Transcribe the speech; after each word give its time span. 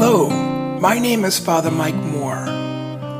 Hello, 0.00 0.28
my 0.78 0.96
name 0.96 1.24
is 1.24 1.40
Father 1.40 1.72
Mike 1.72 1.92
Moore. 1.96 2.44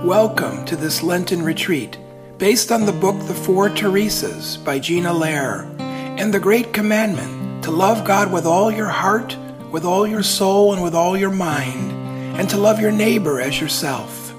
Welcome 0.04 0.64
to 0.66 0.76
this 0.76 1.02
Lenten 1.02 1.42
retreat 1.42 1.98
based 2.38 2.70
on 2.70 2.86
the 2.86 2.92
book 2.92 3.18
The 3.26 3.34
Four 3.34 3.68
Teresas 3.70 4.64
by 4.64 4.78
Gina 4.78 5.12
Loehr 5.12 5.66
and 5.80 6.32
the 6.32 6.38
Great 6.38 6.72
Commandment 6.72 7.64
to 7.64 7.72
love 7.72 8.04
God 8.04 8.32
with 8.32 8.46
all 8.46 8.70
your 8.70 8.86
heart, 8.86 9.36
with 9.72 9.84
all 9.84 10.06
your 10.06 10.22
soul, 10.22 10.72
and 10.72 10.80
with 10.80 10.94
all 10.94 11.16
your 11.16 11.32
mind, 11.32 11.90
and 12.38 12.48
to 12.48 12.56
love 12.56 12.78
your 12.78 12.92
neighbor 12.92 13.40
as 13.40 13.60
yourself. 13.60 14.32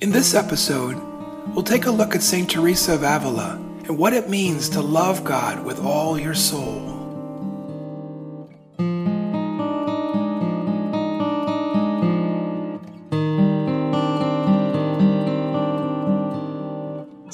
In 0.00 0.10
this 0.10 0.34
episode, 0.34 1.00
we'll 1.54 1.62
take 1.62 1.86
a 1.86 1.92
look 1.92 2.16
at 2.16 2.24
St. 2.24 2.50
Teresa 2.50 2.94
of 2.94 3.04
Avila 3.04 3.52
and 3.84 3.96
what 3.96 4.14
it 4.14 4.28
means 4.28 4.68
to 4.70 4.80
love 4.80 5.22
God 5.22 5.64
with 5.64 5.78
all 5.78 6.18
your 6.18 6.34
soul. 6.34 6.97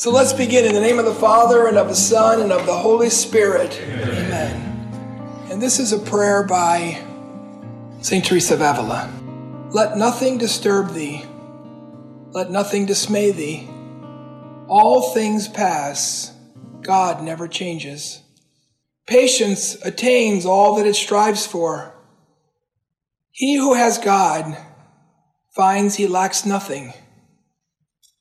So 0.05 0.11
let's 0.11 0.35
begin 0.35 0.67
in 0.67 0.75
the 0.75 0.83
name 0.83 0.99
of 0.99 1.07
the 1.07 1.15
Father 1.15 1.67
and 1.67 1.79
of 1.79 1.89
the 1.89 1.95
Son 1.95 2.43
and 2.43 2.53
of 2.53 2.67
the 2.67 2.77
Holy 2.77 3.09
Spirit. 3.09 3.81
Amen. 3.81 5.49
And 5.51 5.63
this 5.63 5.79
is 5.79 5.95
a 5.95 5.99
prayer 5.99 6.43
by 6.43 7.03
St. 8.03 8.23
Teresa 8.23 8.53
of 8.53 8.61
Avila. 8.61 9.11
Let 9.71 9.97
nothing 9.97 10.37
disturb 10.37 10.93
thee, 10.93 11.25
let 12.33 12.51
nothing 12.51 12.85
dismay 12.85 13.31
thee. 13.31 13.67
All 14.69 15.15
things 15.15 15.49
pass, 15.49 16.37
God 16.83 17.23
never 17.23 17.49
changes. 17.49 18.21
Patience 19.07 19.75
attains 19.87 20.45
all 20.45 20.77
that 20.77 20.87
it 20.87 20.97
strives 20.97 21.47
for. 21.47 21.95
He 23.31 23.57
who 23.57 23.73
has 23.73 23.97
God 23.97 24.55
finds 25.57 25.95
he 25.95 26.07
lacks 26.07 26.45
nothing. 26.45 26.93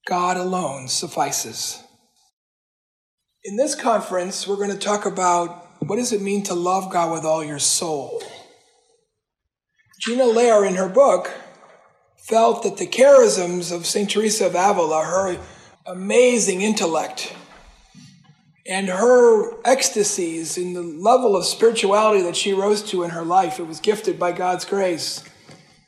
God 0.06 0.38
alone 0.38 0.88
suffices. 0.88 1.82
In 3.46 3.56
this 3.56 3.76
conference, 3.76 4.48
we're 4.48 4.58
going 4.58 4.72
to 4.72 4.78
talk 4.78 5.06
about 5.06 5.82
what 5.82 5.96
does 5.96 6.12
it 6.14 6.22
mean 6.22 6.44
to 6.44 6.54
love 6.54 6.92
God 6.92 7.12
with 7.12 7.24
all 7.24 7.44
your 7.44 7.60
soul. 7.60 8.22
Gina 10.00 10.26
Loehr, 10.26 10.66
in 10.66 10.76
her 10.76 10.90
book, 10.90 11.32
felt 12.18 12.64
that 12.64 12.78
the 12.78 12.88
charisms 12.88 13.74
of 13.74 13.86
St. 13.86 14.10
Teresa 14.10 14.48
of 14.48 14.56
Avila, 14.56 15.04
her 15.04 15.38
amazing 15.86 16.62
intellect, 16.62 17.34
and 18.66 18.88
her 18.88 19.62
ecstasies 19.64 20.58
in 20.58 20.74
the 20.74 20.82
level 20.82 21.36
of 21.36 21.46
spirituality 21.46 22.22
that 22.24 22.36
she 22.36 22.54
rose 22.54 22.82
to 22.84 23.04
in 23.04 23.10
her 23.10 23.24
life, 23.24 23.60
it 23.60 23.68
was 23.68 23.80
gifted 23.80 24.18
by 24.18 24.32
God's 24.32 24.64
grace, 24.64 25.24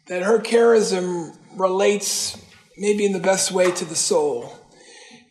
that 0.07 0.23
her 0.23 0.39
charism 0.39 1.35
relates 1.57 2.37
maybe 2.77 3.05
in 3.05 3.13
the 3.13 3.19
best 3.19 3.51
way 3.51 3.71
to 3.71 3.85
the 3.85 3.95
soul. 3.95 4.53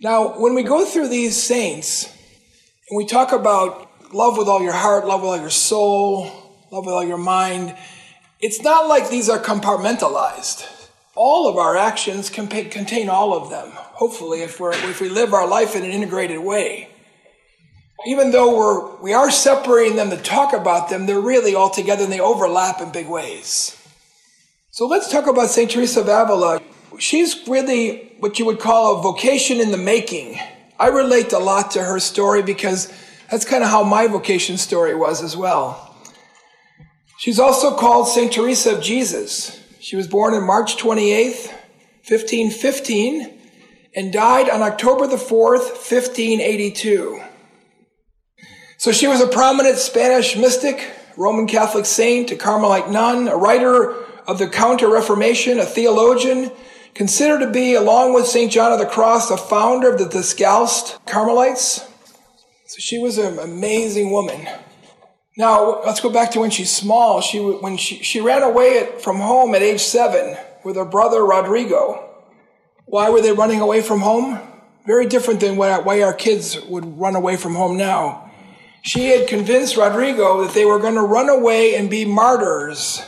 Now, 0.01 0.39
when 0.39 0.55
we 0.55 0.63
go 0.63 0.85
through 0.85 1.09
these 1.09 1.41
saints 1.41 2.05
and 2.89 2.97
we 2.97 3.07
talk 3.07 3.33
about 3.33 4.13
love 4.13 4.37
with 4.37 4.49
all 4.49 4.63
your 4.63 4.73
heart, 4.73 5.07
love 5.07 5.23
with 5.23 5.31
all 5.31 5.41
your 5.41 5.51
soul, 5.51 6.25
love 6.71 6.87
with 6.87 6.95
all 6.95 7.05
your 7.05 7.19
mind, 7.19 7.77
it's 8.41 8.63
not 8.63 8.89
like 8.89 9.09
these 9.09 9.29
are 9.29 9.39
compartmentalized. 9.39 10.69
All 11.17 11.49
of 11.49 11.57
our 11.57 11.77
actions 11.77 12.29
can 12.29 12.49
contain 12.49 13.09
all 13.09 13.35
of 13.35 13.49
them, 13.49 13.71
hopefully, 13.73 14.43
if, 14.43 14.59
we're, 14.59 14.73
if 14.73 15.01
we 15.01 15.09
live 15.09 15.33
our 15.33 15.47
life 15.47 15.77
in 15.77 15.85
an 15.85 15.91
integrated 15.91 16.41
way. 16.41 16.89
Even 18.07 18.33
though 18.33 18.57
we're, 18.57 19.01
we 19.01 19.15
are 19.15 19.31
separating 19.31 19.97
them 19.97 20.11
to 20.11 20.17
talk 20.17 20.53
about 20.53 20.91
them, 20.91 21.07
they're 21.07 21.21
really 21.21 21.55
all 21.55 21.71
together 21.71 22.05
and 22.05 22.13
they 22.13 22.21
overlap 22.21 22.81
in 22.81 22.91
big 22.91 23.09
ways. 23.09 23.81
So 24.73 24.87
let's 24.87 25.11
talk 25.11 25.29
about 25.29 25.51
St. 25.51 25.71
Teresa 25.71 26.01
of 26.01 26.09
Avila 26.09 26.61
she's 26.99 27.47
really 27.49 28.13
what 28.19 28.39
you 28.39 28.47
would 28.47 28.61
call 28.61 28.99
a 28.99 29.03
vocation 29.03 29.61
in 29.61 29.71
the 29.71 29.77
making. 29.77 30.39
I 30.79 30.89
relate 30.89 31.33
a 31.33 31.39
lot 31.39 31.73
to 31.73 31.83
her 31.83 32.01
story 32.01 32.43
because 32.43 32.93
that's 33.31 33.45
kind 33.45 33.63
of 33.63 33.71
how 33.71 33.83
my 33.83 34.07
vocation 34.07 34.57
story 34.57 34.95
was 34.95 35.23
as 35.23 35.37
well. 35.37 35.97
She's 37.19 37.39
also 37.39 37.77
called 37.77 38.09
St. 38.09 38.33
Teresa 38.33 38.77
of 38.77 38.83
Jesus. 38.83 39.61
She 39.81 39.97
was 39.97 40.07
born 40.07 40.35
on 40.35 40.47
March 40.47 40.77
28th, 40.77 41.49
1515, 42.09 43.39
and 43.95 44.13
died 44.13 44.51
on 44.51 44.63
October 44.63 45.07
the 45.07 45.17
4th, 45.17 45.71
1582. 45.71 47.23
So 48.79 48.93
she 48.93 49.07
was 49.07 49.21
a 49.21 49.27
prominent 49.27 49.79
Spanish 49.79 50.37
mystic, 50.37 50.91
Roman 51.17 51.47
Catholic 51.47 51.87
saint, 51.87 52.31
a 52.31 52.37
Carmelite 52.37 52.91
nun, 52.91 53.29
a 53.29 53.37
writer 53.37 53.95
of 54.27 54.39
the 54.39 54.49
Counter 54.49 54.89
Reformation, 54.89 55.59
a 55.59 55.65
theologian, 55.65 56.51
considered 56.95 57.41
to 57.41 57.51
be, 57.51 57.75
along 57.75 58.15
with 58.15 58.27
St. 58.27 58.51
John 58.51 58.73
of 58.73 58.79
the 58.79 58.87
Cross, 58.87 59.29
the 59.29 59.37
founder 59.37 59.93
of 59.93 59.99
the 59.99 60.09
Discalced 60.09 61.05
Carmelites. 61.07 61.87
So 62.67 62.79
she 62.79 62.99
was 62.99 63.19
an 63.19 63.39
amazing 63.39 64.11
woman. 64.11 64.49
Now, 65.37 65.83
let's 65.83 66.01
go 66.01 66.11
back 66.11 66.31
to 66.33 66.41
when 66.41 66.51
she's 66.51 66.75
small. 66.75 67.21
She, 67.21 67.39
when 67.39 67.77
she, 67.77 67.97
she 68.03 68.21
ran 68.21 68.43
away 68.43 68.89
from 69.01 69.19
home 69.19 69.55
at 69.55 69.63
age 69.63 69.81
seven 69.81 70.37
with 70.65 70.77
her 70.77 70.85
brother 70.85 71.25
Rodrigo. 71.25 72.09
Why 72.87 73.11
were 73.11 73.21
they 73.21 73.33
running 73.33 73.61
away 73.61 73.83
from 73.83 74.01
home? 74.01 74.39
Very 74.87 75.07
different 75.07 75.41
than 75.41 75.57
why 75.57 76.03
our 76.03 76.13
kids 76.13 76.61
would 76.63 76.99
run 76.99 77.17
away 77.17 77.37
from 77.37 77.55
home 77.55 77.77
now. 77.77 78.31
She 78.83 79.07
had 79.07 79.27
convinced 79.27 79.77
Rodrigo 79.77 80.45
that 80.45 80.55
they 80.55 80.67
were 80.67 80.79
going 80.79 80.95
to 80.95 81.01
run 81.01 81.31
away 81.31 81.75
and 81.75 81.89
be 81.89 82.05
martyrs 82.05 83.03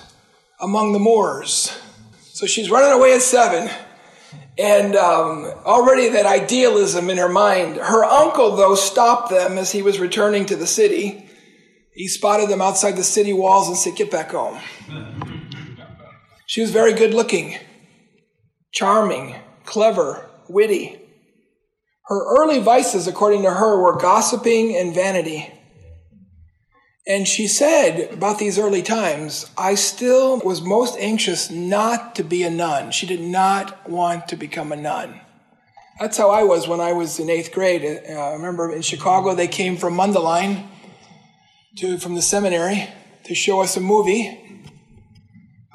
among 0.58 0.94
the 0.94 0.98
Moors. 0.98 1.78
So 2.36 2.44
she's 2.44 2.70
running 2.70 2.92
away 2.92 3.14
at 3.14 3.22
seven. 3.22 3.70
And 4.58 4.94
um, 4.94 5.47
already 5.64 6.10
that 6.10 6.26
idealism 6.26 7.08
in 7.08 7.16
her 7.16 7.30
mind. 7.30 7.76
Her 7.76 8.04
uncle, 8.04 8.56
though, 8.56 8.74
stopped 8.74 9.30
them 9.30 9.56
as 9.56 9.72
he 9.72 9.80
was 9.80 9.98
returning 9.98 10.44
to 10.47 10.54
the 10.54 10.66
city. 10.66 11.30
He 11.94 12.08
spotted 12.08 12.50
them 12.50 12.60
outside 12.60 12.92
the 12.92 13.04
city 13.04 13.32
walls 13.32 13.69
and 13.69 13.76
said, 13.78 13.97
Get 13.97 14.10
back 14.10 14.32
home. 14.32 14.60
She 16.44 16.60
was 16.60 16.70
very 16.70 16.92
good 16.92 17.14
looking, 17.14 17.56
charming, 18.70 19.36
clever, 19.64 20.28
witty. 20.47 21.00
Her 22.04 22.22
early 22.38 22.60
vices, 22.60 23.06
according 23.06 23.44
to 23.44 23.50
her, 23.50 23.80
were 23.80 23.97
gossiping 23.97 24.76
and 24.76 24.94
vanity. 24.94 25.50
And 27.09 27.28
she 27.28 27.47
said 27.47 28.12
about 28.12 28.39
these 28.39 28.59
early 28.59 28.83
times, 28.83 29.49
I 29.56 29.77
still 29.77 30.41
was 30.41 30.61
most 30.61 30.99
anxious 30.99 31.50
not 31.50 32.17
to 32.17 32.25
be 32.25 32.43
a 32.43 32.50
nun. 32.50 32.91
She 32.91 33.06
did 33.06 33.21
not 33.21 33.89
want 33.89 34.27
to 34.28 34.37
become 34.37 34.72
a 34.72 34.77
nun. 34.77 35.21
That's 36.00 36.19
how 36.19 36.31
I 36.31 36.43
was 36.43 36.66
when 36.66 36.81
I 36.81 36.93
was 36.93 37.21
in 37.21 37.31
eighth 37.31 37.53
grade. 37.53 37.84
Uh, 37.84 38.12
I 38.12 38.33
remember 38.33 38.72
in 38.72 38.83
Chicago, 38.83 39.34
they 39.34 39.47
came 39.47 39.77
from 39.77 39.95
Mundelein 39.95 40.66
to, 41.78 41.97
from 41.99 42.16
the 42.16 42.22
seminary 42.22 42.89
to 43.25 43.34
show 43.37 43.61
us 43.61 43.77
a 43.77 43.81
movie. 43.81 44.65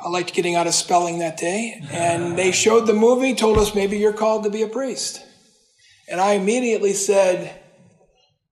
I 0.03 0.09
liked 0.09 0.33
getting 0.33 0.55
out 0.55 0.67
of 0.67 0.73
spelling 0.73 1.19
that 1.19 1.37
day. 1.37 1.81
And 1.91 2.37
they 2.37 2.51
showed 2.51 2.87
the 2.87 2.93
movie, 2.93 3.35
told 3.35 3.57
us 3.57 3.73
maybe 3.73 3.97
you're 3.97 4.11
called 4.11 4.43
to 4.43 4.49
be 4.49 4.63
a 4.63 4.67
priest. 4.67 5.21
And 6.09 6.19
I 6.19 6.33
immediately 6.33 6.93
said, 6.93 7.57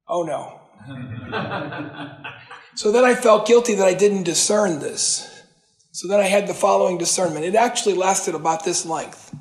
oh 0.08 0.24
no. 0.24 0.56
So 2.76 2.92
then 2.92 3.04
I 3.04 3.16
felt 3.16 3.48
guilty 3.48 3.76
that 3.76 3.88
I 3.88 3.94
didn't 3.94 4.24
discern 4.24 4.80
this. 4.80 5.44
So 5.92 6.08
then 6.08 6.20
I 6.20 6.24
had 6.24 6.48
the 6.48 6.54
following 6.54 6.98
discernment. 6.98 7.46
It 7.46 7.56
actually 7.56 7.96
lasted 7.96 8.36
about 8.36 8.64
this 8.64 8.86
length. 8.86 9.36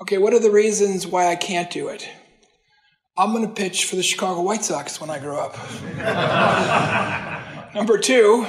Okay, 0.00 0.18
what 0.18 0.32
are 0.32 0.40
the 0.40 0.50
reasons 0.50 1.06
why 1.06 1.28
I 1.28 1.36
can't 1.36 1.70
do 1.70 1.88
it? 1.88 2.08
I'm 3.16 3.32
going 3.32 3.46
to 3.46 3.52
pitch 3.52 3.84
for 3.84 3.96
the 3.96 4.02
Chicago 4.02 4.40
White 4.40 4.64
Sox 4.64 5.00
when 5.00 5.10
I 5.10 5.18
grow 5.18 5.38
up. 5.38 5.54
Number 7.74 7.98
two, 7.98 8.46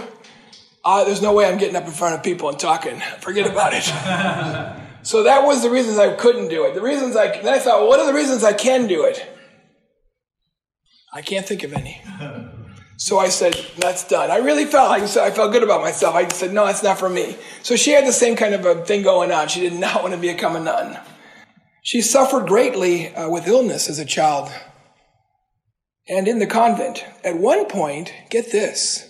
uh, 0.85 1.03
there's 1.03 1.21
no 1.21 1.33
way 1.33 1.45
I'm 1.45 1.57
getting 1.57 1.75
up 1.75 1.85
in 1.85 1.91
front 1.91 2.15
of 2.15 2.23
people 2.23 2.49
and 2.49 2.57
talking. 2.57 2.99
Forget 3.19 3.49
about 3.49 3.73
it. 3.73 3.83
so 5.03 5.23
that 5.23 5.45
was 5.45 5.63
the 5.63 5.69
reasons 5.69 5.97
I 5.97 6.15
couldn't 6.15 6.47
do 6.47 6.65
it. 6.65 6.75
The 6.75 6.81
reasons 6.81 7.15
I 7.15 7.41
then 7.41 7.53
I 7.53 7.59
thought, 7.59 7.81
well, 7.81 7.89
what 7.89 7.99
are 7.99 8.07
the 8.07 8.13
reasons 8.13 8.43
I 8.43 8.53
can 8.53 8.87
do 8.87 9.03
it? 9.03 9.25
I 11.13 11.21
can't 11.21 11.45
think 11.45 11.63
of 11.63 11.73
any. 11.73 12.01
So 12.97 13.19
I 13.19 13.29
said, 13.29 13.53
that's 13.77 14.07
done. 14.07 14.29
I 14.29 14.37
really 14.37 14.65
felt 14.65 14.89
like 14.89 15.03
I 15.03 15.31
felt 15.31 15.51
good 15.51 15.63
about 15.63 15.81
myself. 15.81 16.15
I 16.15 16.27
said, 16.29 16.53
no, 16.53 16.65
that's 16.65 16.83
not 16.83 16.99
for 16.99 17.09
me. 17.09 17.35
So 17.63 17.75
she 17.75 17.91
had 17.91 18.05
the 18.05 18.13
same 18.13 18.35
kind 18.35 18.53
of 18.53 18.65
a 18.65 18.85
thing 18.85 19.03
going 19.03 19.31
on. 19.31 19.47
She 19.47 19.61
did 19.61 19.73
not 19.73 20.01
want 20.03 20.13
to 20.13 20.19
become 20.19 20.55
a 20.55 20.59
nun. 20.59 20.99
She 21.81 22.01
suffered 22.01 22.47
greatly 22.47 23.13
uh, 23.13 23.29
with 23.29 23.47
illness 23.47 23.89
as 23.89 23.99
a 23.99 24.05
child 24.05 24.49
and 26.07 26.27
in 26.27 26.39
the 26.39 26.47
convent. 26.47 27.03
At 27.23 27.37
one 27.37 27.65
point, 27.65 28.13
get 28.29 28.51
this, 28.51 29.09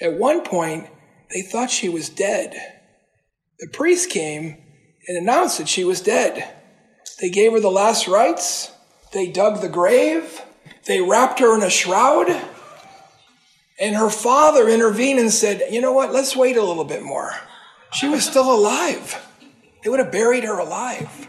at 0.00 0.14
one 0.14 0.42
point, 0.42 0.88
they 1.32 1.42
thought 1.42 1.70
she 1.70 1.88
was 1.88 2.08
dead. 2.08 2.54
The 3.58 3.68
priest 3.68 4.10
came 4.10 4.56
and 5.08 5.16
announced 5.16 5.58
that 5.58 5.68
she 5.68 5.84
was 5.84 6.00
dead. 6.00 6.54
They 7.20 7.30
gave 7.30 7.52
her 7.52 7.60
the 7.60 7.70
last 7.70 8.08
rites. 8.08 8.72
They 9.12 9.30
dug 9.30 9.60
the 9.60 9.68
grave. 9.68 10.42
They 10.86 11.00
wrapped 11.00 11.38
her 11.38 11.56
in 11.56 11.62
a 11.62 11.70
shroud. 11.70 12.28
And 13.82 13.96
her 13.96 14.10
father 14.10 14.68
intervened 14.68 15.18
and 15.18 15.32
said, 15.32 15.64
You 15.72 15.80
know 15.80 15.92
what? 15.92 16.12
Let's 16.12 16.36
wait 16.36 16.56
a 16.56 16.62
little 16.62 16.84
bit 16.84 17.02
more. 17.02 17.32
She 17.92 18.08
was 18.08 18.24
still 18.24 18.50
alive. 18.54 19.20
They 19.82 19.90
would 19.90 19.98
have 19.98 20.12
buried 20.12 20.44
her 20.44 20.58
alive. 20.58 21.28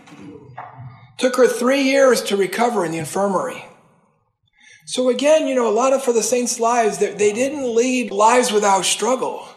Took 1.18 1.36
her 1.38 1.48
three 1.48 1.82
years 1.82 2.22
to 2.24 2.38
recover 2.38 2.86
in 2.86 2.92
the 2.92 3.00
infirmary. 3.00 3.66
So 4.86 5.10
again, 5.10 5.48
you 5.48 5.56
know, 5.56 5.68
a 5.68 5.74
lot 5.74 5.94
of 5.94 6.04
for 6.04 6.14
the 6.14 6.22
saints' 6.22 6.60
lives, 6.60 7.00
they 7.00 7.16
didn't 7.34 7.74
lead 7.74 8.12
lives 8.12 8.52
without 8.52 8.86
struggle. 8.86 9.48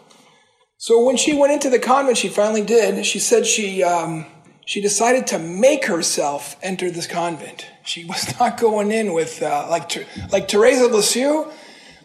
So 0.77 1.03
when 1.03 1.17
she 1.17 1.37
went 1.37 1.53
into 1.53 1.69
the 1.69 1.79
convent, 1.79 2.17
she 2.17 2.29
finally 2.29 2.63
did. 2.63 3.05
She 3.05 3.19
said 3.19 3.45
she 3.45 3.83
um, 3.83 4.25
she 4.65 4.81
decided 4.81 5.27
to 5.27 5.39
make 5.39 5.85
herself 5.85 6.55
enter 6.63 6.89
this 6.89 7.05
convent. 7.05 7.67
She 7.83 8.05
was 8.05 8.33
not 8.39 8.59
going 8.59 8.91
in 8.91 9.13
with 9.13 9.43
uh, 9.43 9.67
like 9.69 10.07
like 10.31 10.47
Teresa 10.47 10.87
Lisieux. 10.87 11.45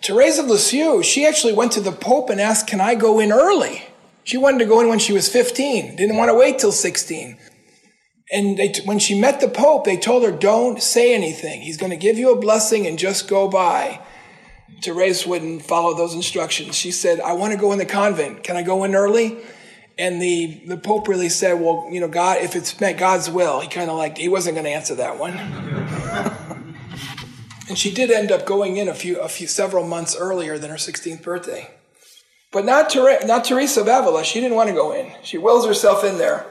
Teresa 0.02 0.42
of 0.42 0.48
Lisieux, 0.48 1.02
she 1.02 1.26
actually 1.26 1.52
went 1.52 1.72
to 1.72 1.80
the 1.80 1.92
Pope 1.92 2.30
and 2.30 2.40
asked, 2.40 2.66
"Can 2.66 2.80
I 2.80 2.94
go 2.94 3.20
in 3.20 3.32
early?" 3.32 3.82
She 4.24 4.36
wanted 4.36 4.58
to 4.58 4.66
go 4.66 4.80
in 4.80 4.88
when 4.88 4.98
she 4.98 5.12
was 5.12 5.28
15. 5.28 5.96
Didn't 5.96 6.16
want 6.16 6.30
to 6.30 6.34
wait 6.34 6.58
till 6.58 6.72
16. 6.72 7.36
And 8.30 8.56
they, 8.56 8.72
when 8.84 8.98
she 8.98 9.18
met 9.18 9.40
the 9.40 9.48
Pope, 9.48 9.84
they 9.84 9.96
told 9.96 10.24
her, 10.24 10.30
don't 10.30 10.82
say 10.82 11.14
anything. 11.14 11.60
He's 11.60 11.76
going 11.76 11.90
to 11.90 11.96
give 11.96 12.18
you 12.18 12.32
a 12.32 12.40
blessing 12.40 12.86
and 12.86 12.98
just 12.98 13.28
go 13.28 13.48
by. 13.48 14.00
Therese 14.82 15.26
wouldn't 15.26 15.62
follow 15.62 15.94
those 15.94 16.14
instructions. 16.14 16.74
She 16.74 16.92
said, 16.92 17.20
I 17.20 17.34
want 17.34 17.52
to 17.52 17.58
go 17.58 17.72
in 17.72 17.78
the 17.78 17.84
convent. 17.84 18.42
Can 18.42 18.56
I 18.56 18.62
go 18.62 18.84
in 18.84 18.94
early? 18.94 19.38
And 19.98 20.22
the, 20.22 20.62
the 20.66 20.78
Pope 20.78 21.08
really 21.08 21.28
said, 21.28 21.60
well, 21.60 21.86
you 21.90 22.00
know, 22.00 22.08
God, 22.08 22.38
if 22.38 22.56
it's 22.56 22.80
meant 22.80 22.98
God's 22.98 23.28
will, 23.28 23.60
he 23.60 23.68
kind 23.68 23.90
of 23.90 23.98
like, 23.98 24.16
he 24.16 24.28
wasn't 24.28 24.54
going 24.54 24.64
to 24.64 24.70
answer 24.70 24.94
that 24.94 25.18
one. 25.18 25.34
and 27.72 27.78
she 27.78 27.90
did 27.90 28.10
end 28.10 28.30
up 28.30 28.44
going 28.44 28.76
in 28.76 28.86
a 28.86 28.92
few, 28.92 29.18
a 29.18 29.30
few, 29.30 29.46
several 29.46 29.82
months 29.86 30.14
earlier 30.14 30.58
than 30.58 30.68
her 30.68 30.76
16th 30.76 31.22
birthday. 31.22 31.70
But 32.50 32.66
not, 32.66 32.94
not 33.24 33.46
Teresa 33.46 33.80
of 33.80 33.88
Avila. 33.88 34.24
She 34.24 34.42
didn't 34.42 34.58
want 34.58 34.68
to 34.68 34.74
go 34.74 34.92
in. 34.92 35.10
She 35.22 35.38
wills 35.38 35.64
herself 35.64 36.04
in 36.04 36.18
there. 36.18 36.44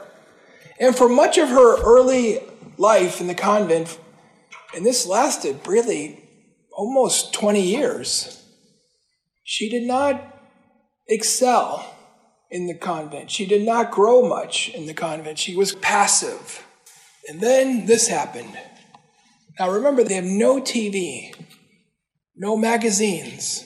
And 0.80 0.96
for 0.96 1.08
much 1.08 1.38
of 1.38 1.48
her 1.48 1.80
early 1.80 2.40
life 2.76 3.20
in 3.20 3.28
the 3.28 3.36
convent, 3.36 4.00
and 4.74 4.84
this 4.84 5.06
lasted 5.06 5.60
really 5.64 6.28
almost 6.72 7.32
20 7.34 7.62
years, 7.62 8.44
she 9.44 9.70
did 9.70 9.84
not 9.84 10.20
excel 11.06 11.86
in 12.50 12.66
the 12.66 12.74
convent. 12.74 13.30
She 13.30 13.46
did 13.46 13.62
not 13.62 13.92
grow 13.92 14.28
much 14.28 14.70
in 14.70 14.86
the 14.86 14.94
convent. 14.94 15.38
She 15.38 15.54
was 15.54 15.76
passive. 15.76 16.66
And 17.28 17.40
then 17.40 17.86
this 17.86 18.08
happened. 18.08 18.58
Now 19.58 19.70
remember, 19.70 20.04
they 20.04 20.14
have 20.14 20.24
no 20.24 20.60
TV, 20.60 21.34
no 22.34 22.56
magazines. 22.56 23.64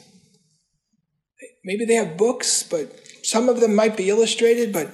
Maybe 1.64 1.84
they 1.84 1.94
have 1.94 2.16
books, 2.16 2.62
but 2.62 2.92
some 3.22 3.48
of 3.48 3.60
them 3.60 3.74
might 3.74 3.96
be 3.96 4.08
illustrated, 4.08 4.72
but 4.72 4.88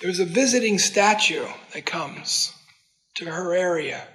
there's 0.00 0.20
a 0.20 0.24
visiting 0.24 0.78
statue 0.78 1.46
that 1.74 1.86
comes 1.86 2.52
to 3.16 3.26
her 3.26 3.54
area. 3.54 4.06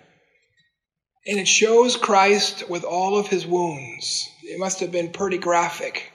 And 1.26 1.40
it 1.40 1.48
shows 1.48 1.96
Christ 1.96 2.70
with 2.70 2.84
all 2.84 3.18
of 3.18 3.28
his 3.28 3.46
wounds. 3.46 4.30
It 4.44 4.60
must 4.60 4.80
have 4.82 4.92
been 4.92 5.12
pretty 5.12 5.38
graphic. 5.38 6.12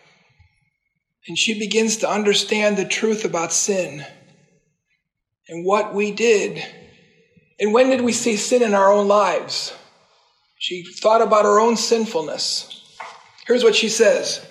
And 1.26 1.38
she 1.38 1.58
begins 1.58 1.98
to 1.98 2.10
understand 2.10 2.76
the 2.76 2.84
truth 2.84 3.24
about 3.24 3.52
sin 3.52 4.04
and 5.48 5.64
what 5.64 5.94
we 5.94 6.10
did. 6.10 6.64
And 7.60 7.72
when 7.72 7.90
did 7.90 8.02
we 8.02 8.12
see 8.12 8.36
sin 8.36 8.62
in 8.62 8.74
our 8.74 8.92
own 8.92 9.08
lives? 9.08 9.74
She 10.58 10.84
thought 10.84 11.22
about 11.22 11.44
her 11.44 11.60
own 11.60 11.76
sinfulness. 11.76 12.82
Here's 13.46 13.64
what 13.64 13.76
she 13.76 13.88
says 13.88 14.46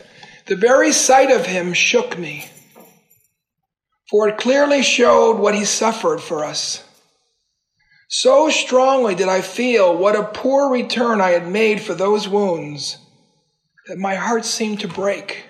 The 0.48 0.56
very 0.56 0.92
sight 0.92 1.32
of 1.32 1.46
him 1.46 1.74
shook 1.74 2.18
me 2.18 2.50
for 4.10 4.30
it 4.30 4.38
clearly 4.38 4.82
showed 4.82 5.38
what 5.38 5.56
he 5.56 5.66
suffered 5.66 6.22
for 6.22 6.46
us. 6.46 6.84
So 8.10 8.50
strongly 8.50 9.16
did 9.16 9.28
I 9.28 9.42
feel 9.42 9.96
what 9.98 10.16
a 10.16 10.24
poor 10.24 10.72
return 10.72 11.20
I 11.20 11.32
had 11.32 11.48
made 11.48 11.82
for 11.82 11.94
those 11.94 12.28
wounds 12.28 12.98
that 13.88 13.98
my 13.98 14.16
heart 14.16 14.46
seemed 14.46 14.80
to 14.82 14.88
break. 14.88 15.44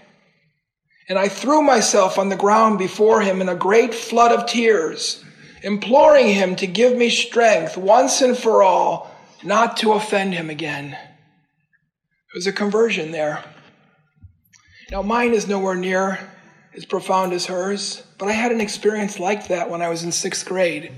And 1.08 1.20
I 1.20 1.28
threw 1.28 1.62
myself 1.62 2.18
on 2.18 2.30
the 2.30 2.36
ground 2.36 2.80
before 2.80 3.22
him 3.22 3.42
in 3.42 3.50
a 3.50 3.56
great 3.56 3.94
flood 3.94 4.32
of 4.32 4.48
tears, 4.48 5.24
imploring 5.64 6.28
him 6.28 6.56
to 6.58 6.68
give 6.68 6.96
me 6.96 7.10
strength 7.10 7.78
once 7.78 8.22
and 8.22 8.38
for 8.38 8.64
all 8.64 9.12
not 9.44 9.78
to 9.78 9.94
offend 9.94 10.34
him 10.34 10.50
again. 10.50 10.92
There 10.92 12.36
was 12.36 12.48
a 12.48 12.54
conversion 12.54 13.12
there. 13.12 13.44
Now, 14.92 15.02
mine 15.02 15.34
is 15.34 15.48
nowhere 15.48 15.76
near 15.76 16.20
as 16.76 16.86
profound 16.86 17.34
as 17.34 17.48
hers, 17.48 18.04
but 18.18 18.30
I 18.30 18.34
had 18.34 18.52
an 18.52 18.62
experience 18.62 19.20
like 19.20 19.48
that 19.48 19.70
when 19.70 19.82
I 19.82 19.90
was 19.90 20.04
in 20.04 20.12
sixth 20.12 20.46
grade. 20.46 20.92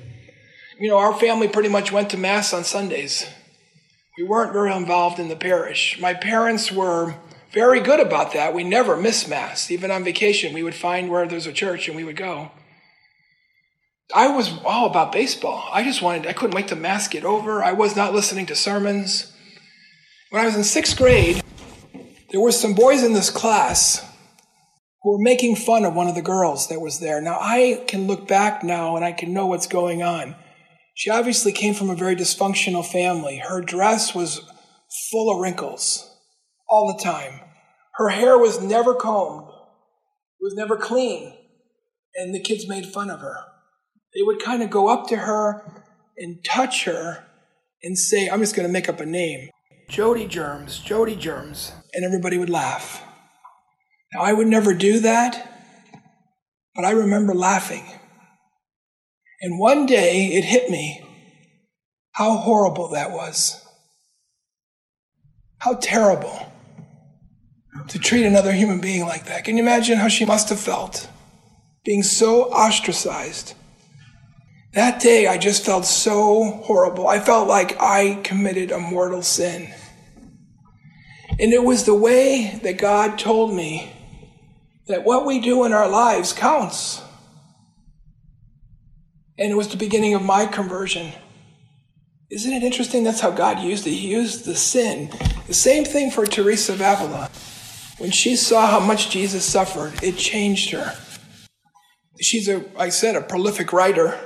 You 0.80 0.90
know, 0.90 0.98
our 0.98 1.14
family 1.14 1.48
pretty 1.48 1.70
much 1.70 1.92
went 1.92 2.10
to 2.12 2.18
Mass 2.18 2.54
on 2.54 2.64
Sundays. 2.64 3.26
We 4.18 4.24
weren't 4.24 4.54
very 4.54 4.74
involved 4.74 5.20
in 5.20 5.30
the 5.30 5.36
parish. 5.36 5.98
My 6.00 6.14
parents 6.14 6.72
were 6.72 7.16
very 7.52 7.80
good 7.80 8.00
about 8.00 8.34
that. 8.34 8.54
We 8.54 8.64
never 8.64 8.96
missed 8.96 9.30
Mass. 9.30 9.72
Even 9.72 9.92
on 9.92 10.04
vacation, 10.04 10.54
we 10.54 10.64
would 10.64 10.76
find 10.76 11.10
where 11.10 11.28
there's 11.28 11.48
a 11.48 11.54
church 11.54 11.88
and 11.88 11.96
we 11.96 12.04
would 12.04 12.18
go. 12.18 12.52
I 14.14 14.30
was 14.30 14.52
all 14.66 14.88
about 14.88 15.12
baseball. 15.12 15.70
I 15.72 15.84
just 15.84 16.02
wanted, 16.02 16.26
I 16.26 16.34
couldn't 16.34 16.56
wait 16.56 16.70
to 16.70 16.76
Mass 16.76 17.08
get 17.08 17.24
over. 17.24 17.64
I 17.64 17.74
was 17.74 17.96
not 17.96 18.14
listening 18.14 18.48
to 18.48 18.56
sermons. 18.56 19.32
When 20.32 20.42
I 20.42 20.46
was 20.46 20.56
in 20.56 20.64
sixth 20.64 20.98
grade, 20.98 21.44
there 22.32 22.42
were 22.42 22.52
some 22.52 22.74
boys 22.74 23.04
in 23.04 23.14
this 23.14 23.30
class 23.30 24.06
who 25.04 25.12
were 25.12 25.24
making 25.24 25.56
fun 25.56 25.86
of 25.86 25.94
one 25.94 26.08
of 26.08 26.16
the 26.16 26.22
girls 26.22 26.68
that 26.70 26.82
was 26.82 27.00
there. 27.00 27.22
Now, 27.22 27.38
I 27.40 27.84
can 27.88 28.08
look 28.08 28.28
back 28.28 28.64
now 28.64 28.96
and 28.96 29.06
I 29.06 29.12
can 29.12 29.34
know 29.34 29.46
what's 29.46 29.68
going 29.68 30.02
on. 30.02 30.36
She 30.96 31.10
obviously 31.10 31.52
came 31.52 31.74
from 31.74 31.90
a 31.90 31.96
very 31.96 32.16
dysfunctional 32.16 32.86
family. 32.86 33.38
Her 33.38 33.62
dress 33.62 34.16
was 34.16 34.42
full 35.12 35.34
of 35.34 35.42
wrinkles 35.42 36.12
all 36.68 36.94
the 36.94 37.04
time. 37.04 37.42
Her 37.96 38.10
hair 38.10 38.38
was 38.38 38.62
never 38.62 38.96
combed, 38.96 39.50
it 39.50 40.44
was 40.44 40.56
never 40.56 40.78
clean, 40.78 41.38
and 42.16 42.34
the 42.34 42.42
kids 42.42 42.68
made 42.68 42.86
fun 42.86 43.10
of 43.10 43.20
her. 43.20 43.49
They 44.14 44.22
would 44.22 44.42
kind 44.42 44.64
of 44.64 44.70
go 44.70 44.88
up 44.88 45.08
to 45.08 45.18
her 45.18 45.84
and 46.18 46.44
touch 46.44 46.86
her 46.86 47.26
and 47.84 47.98
say, 47.98 48.28
I'm 48.28 48.40
just 48.40 48.56
going 48.56 48.68
to 48.68 48.74
make 48.74 48.90
up 48.90 49.00
a 49.00 49.06
name 49.06 49.50
Jody 49.88 50.28
Germs, 50.28 50.80
Jody 50.80 51.16
Germs, 51.16 51.72
and 51.94 52.06
everybody 52.06 52.38
would 52.38 52.50
laugh. 52.50 53.04
Now, 54.14 54.22
I 54.22 54.34
would 54.34 54.48
never 54.48 54.74
do 54.74 55.00
that, 55.00 55.52
but 56.76 56.86
I 56.86 56.92
remember 56.92 57.34
laughing. 57.34 57.84
And 59.42 59.60
one 59.60 59.86
day 59.86 60.28
it 60.28 60.44
hit 60.44 60.70
me 60.70 61.06
how 62.14 62.38
horrible 62.38 62.90
that 62.90 63.12
was. 63.12 63.66
How 65.60 65.76
terrible 65.76 66.52
to 67.88 68.00
treat 68.00 68.26
another 68.26 68.52
human 68.52 68.82
being 68.82 69.04
like 69.06 69.26
that. 69.26 69.44
Can 69.44 69.58
you 69.58 69.64
imagine 69.64 69.98
how 69.98 70.08
she 70.08 70.26
must 70.26 70.50
have 70.50 70.60
felt 70.60 71.10
being 71.84 72.04
so 72.04 72.44
ostracized? 72.46 73.54
That 74.74 75.02
day, 75.02 75.26
I 75.26 75.38
just 75.38 75.66
felt 75.66 75.86
so 75.86 76.44
horrible. 76.64 77.08
I 77.08 77.20
felt 77.20 77.48
like 77.48 77.80
I 77.82 78.20
committed 78.24 78.72
a 78.72 78.80
mortal 78.80 79.24
sin. 79.24 79.74
And 81.40 81.54
it 81.54 81.64
was 81.64 81.86
the 81.86 81.96
way 81.96 82.60
that 82.64 82.78
God 82.78 83.18
told 83.18 83.54
me 83.54 83.92
that 84.88 85.06
what 85.06 85.26
we 85.26 85.40
do 85.40 85.64
in 85.66 85.74
our 85.74 85.90
lives 85.90 86.34
counts. 86.34 87.02
And 89.38 89.52
it 89.52 89.56
was 89.56 89.70
the 89.70 89.78
beginning 89.78 90.14
of 90.14 90.22
my 90.22 90.46
conversion. 90.46 91.14
Isn't 92.30 92.54
it 92.54 92.62
interesting? 92.62 93.04
That's 93.04 93.22
how 93.22 93.32
God 93.32 93.60
used 93.60 93.88
it. 93.88 93.92
He 93.92 94.10
used 94.10 94.46
the 94.46 94.56
sin. 94.56 95.10
The 95.48 95.54
same 95.54 95.84
thing 95.84 96.12
for 96.12 96.26
Teresa 96.28 96.74
of 96.74 96.82
Avila. 96.82 97.30
When 97.98 98.12
she 98.12 98.36
saw 98.36 98.68
how 98.68 98.80
much 98.80 99.10
Jesus 99.10 99.44
suffered, 99.44 100.04
it 100.04 100.16
changed 100.18 100.72
her. 100.72 100.96
She's 102.22 102.48
a, 102.48 102.66
I 102.78 102.90
said, 102.90 103.16
a 103.16 103.22
prolific 103.22 103.74
writer. 103.74 104.20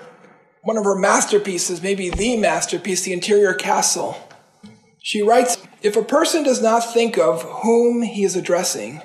One 0.64 0.78
of 0.78 0.86
her 0.86 0.96
masterpieces, 0.96 1.84
maybe 1.84 2.10
the 2.10 2.38
masterpiece, 2.38 3.02
The 3.02 3.14
Interior 3.14 3.54
Castle. 3.54 4.18
She 5.02 5.22
writes, 5.22 5.58
if 5.82 5.98
a 5.98 6.04
person 6.04 6.44
does 6.44 6.62
not 6.62 6.94
think 6.94 7.18
of 7.18 7.44
whom 7.44 8.02
he 8.02 8.24
is 8.24 8.38
addressing, 8.38 9.02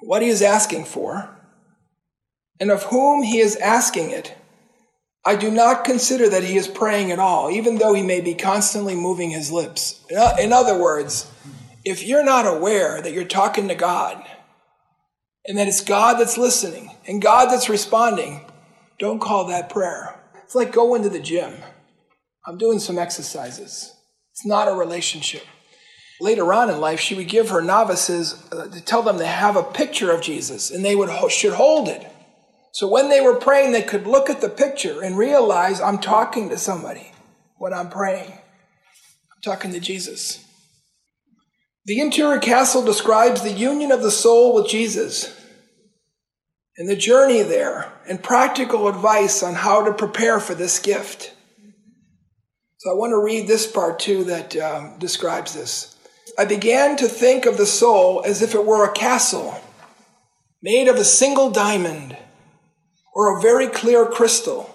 what 0.00 0.20
he 0.20 0.28
is 0.28 0.42
asking 0.42 0.84
for, 0.84 1.34
and 2.60 2.70
of 2.70 2.82
whom 2.84 3.22
he 3.22 3.38
is 3.38 3.56
asking 3.56 4.10
it, 4.10 4.34
I 5.24 5.36
do 5.36 5.50
not 5.50 5.84
consider 5.84 6.28
that 6.28 6.44
he 6.44 6.56
is 6.58 6.68
praying 6.68 7.12
at 7.12 7.18
all, 7.18 7.50
even 7.50 7.78
though 7.78 7.94
he 7.94 8.02
may 8.02 8.20
be 8.20 8.34
constantly 8.34 8.94
moving 8.94 9.30
his 9.30 9.50
lips. 9.50 10.04
In 10.38 10.52
other 10.52 10.78
words, 10.78 11.30
if 11.84 12.02
you're 12.02 12.24
not 12.24 12.46
aware 12.46 13.00
that 13.00 13.12
you're 13.12 13.24
talking 13.24 13.68
to 13.68 13.74
God 13.74 14.22
and 15.46 15.56
that 15.56 15.68
it's 15.68 15.82
God 15.82 16.18
that's 16.18 16.36
listening 16.36 16.90
and 17.06 17.22
God 17.22 17.46
that's 17.46 17.70
responding, 17.70 18.44
don't 18.98 19.20
call 19.20 19.46
that 19.46 19.70
prayer. 19.70 20.17
It's 20.48 20.54
like 20.54 20.72
going 20.72 21.02
to 21.02 21.10
the 21.10 21.20
gym. 21.20 21.52
I'm 22.46 22.56
doing 22.56 22.78
some 22.78 22.96
exercises. 22.96 23.92
It's 24.32 24.46
not 24.46 24.66
a 24.66 24.72
relationship. 24.72 25.44
Later 26.22 26.54
on 26.54 26.70
in 26.70 26.80
life, 26.80 27.00
she 27.00 27.14
would 27.14 27.28
give 27.28 27.50
her 27.50 27.60
novices 27.60 28.42
uh, 28.50 28.66
to 28.68 28.80
tell 28.80 29.02
them 29.02 29.18
to 29.18 29.26
have 29.26 29.56
a 29.56 29.62
picture 29.62 30.10
of 30.10 30.22
Jesus, 30.22 30.70
and 30.70 30.82
they 30.82 30.96
would 30.96 31.10
should 31.30 31.52
hold 31.52 31.86
it 31.86 32.10
So 32.72 32.88
when 32.88 33.10
they 33.10 33.20
were 33.20 33.34
praying, 33.34 33.72
they 33.72 33.82
could 33.82 34.06
look 34.06 34.30
at 34.30 34.40
the 34.40 34.48
picture 34.48 35.02
and 35.02 35.18
realize 35.18 35.82
I'm 35.82 35.98
talking 35.98 36.48
to 36.48 36.56
somebody 36.56 37.12
when 37.58 37.74
I'm 37.74 37.90
praying. 37.90 38.32
I'm 38.32 39.42
talking 39.44 39.72
to 39.72 39.80
Jesus. 39.80 40.42
The 41.84 42.00
interior 42.00 42.40
castle 42.40 42.82
describes 42.82 43.42
the 43.42 43.52
union 43.52 43.92
of 43.92 44.00
the 44.00 44.10
soul 44.10 44.54
with 44.54 44.66
Jesus 44.66 45.38
and 46.78 46.88
the 46.88 46.96
journey 46.96 47.42
there 47.42 47.92
and 48.08 48.22
practical 48.22 48.86
advice 48.88 49.42
on 49.42 49.54
how 49.54 49.84
to 49.84 49.92
prepare 49.92 50.38
for 50.38 50.54
this 50.54 50.78
gift. 50.78 51.34
So 52.78 52.90
I 52.90 52.94
want 52.94 53.10
to 53.10 53.22
read 53.22 53.48
this 53.48 53.66
part 53.66 53.98
too 53.98 54.24
that 54.24 54.56
um, 54.56 54.96
describes 54.98 55.52
this. 55.52 55.96
I 56.38 56.44
began 56.44 56.96
to 56.98 57.08
think 57.08 57.46
of 57.46 57.56
the 57.56 57.66
soul 57.66 58.22
as 58.24 58.42
if 58.42 58.54
it 58.54 58.64
were 58.64 58.84
a 58.84 58.92
castle 58.92 59.60
made 60.62 60.86
of 60.86 60.96
a 60.96 61.04
single 61.04 61.50
diamond 61.50 62.16
or 63.12 63.36
a 63.36 63.42
very 63.42 63.66
clear 63.66 64.06
crystal 64.06 64.74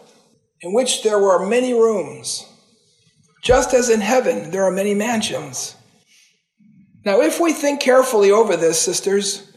in 0.61 0.73
which 0.73 1.03
there 1.03 1.19
were 1.19 1.47
many 1.47 1.73
rooms. 1.73 2.45
Just 3.41 3.73
as 3.73 3.89
in 3.89 4.01
heaven 4.01 4.51
there 4.51 4.65
are 4.65 4.71
many 4.71 4.93
mansions. 4.93 5.75
Now, 7.05 7.21
if 7.21 7.39
we 7.39 7.51
think 7.53 7.81
carefully 7.81 8.31
over 8.31 8.55
this, 8.55 8.79
sisters, 8.81 9.52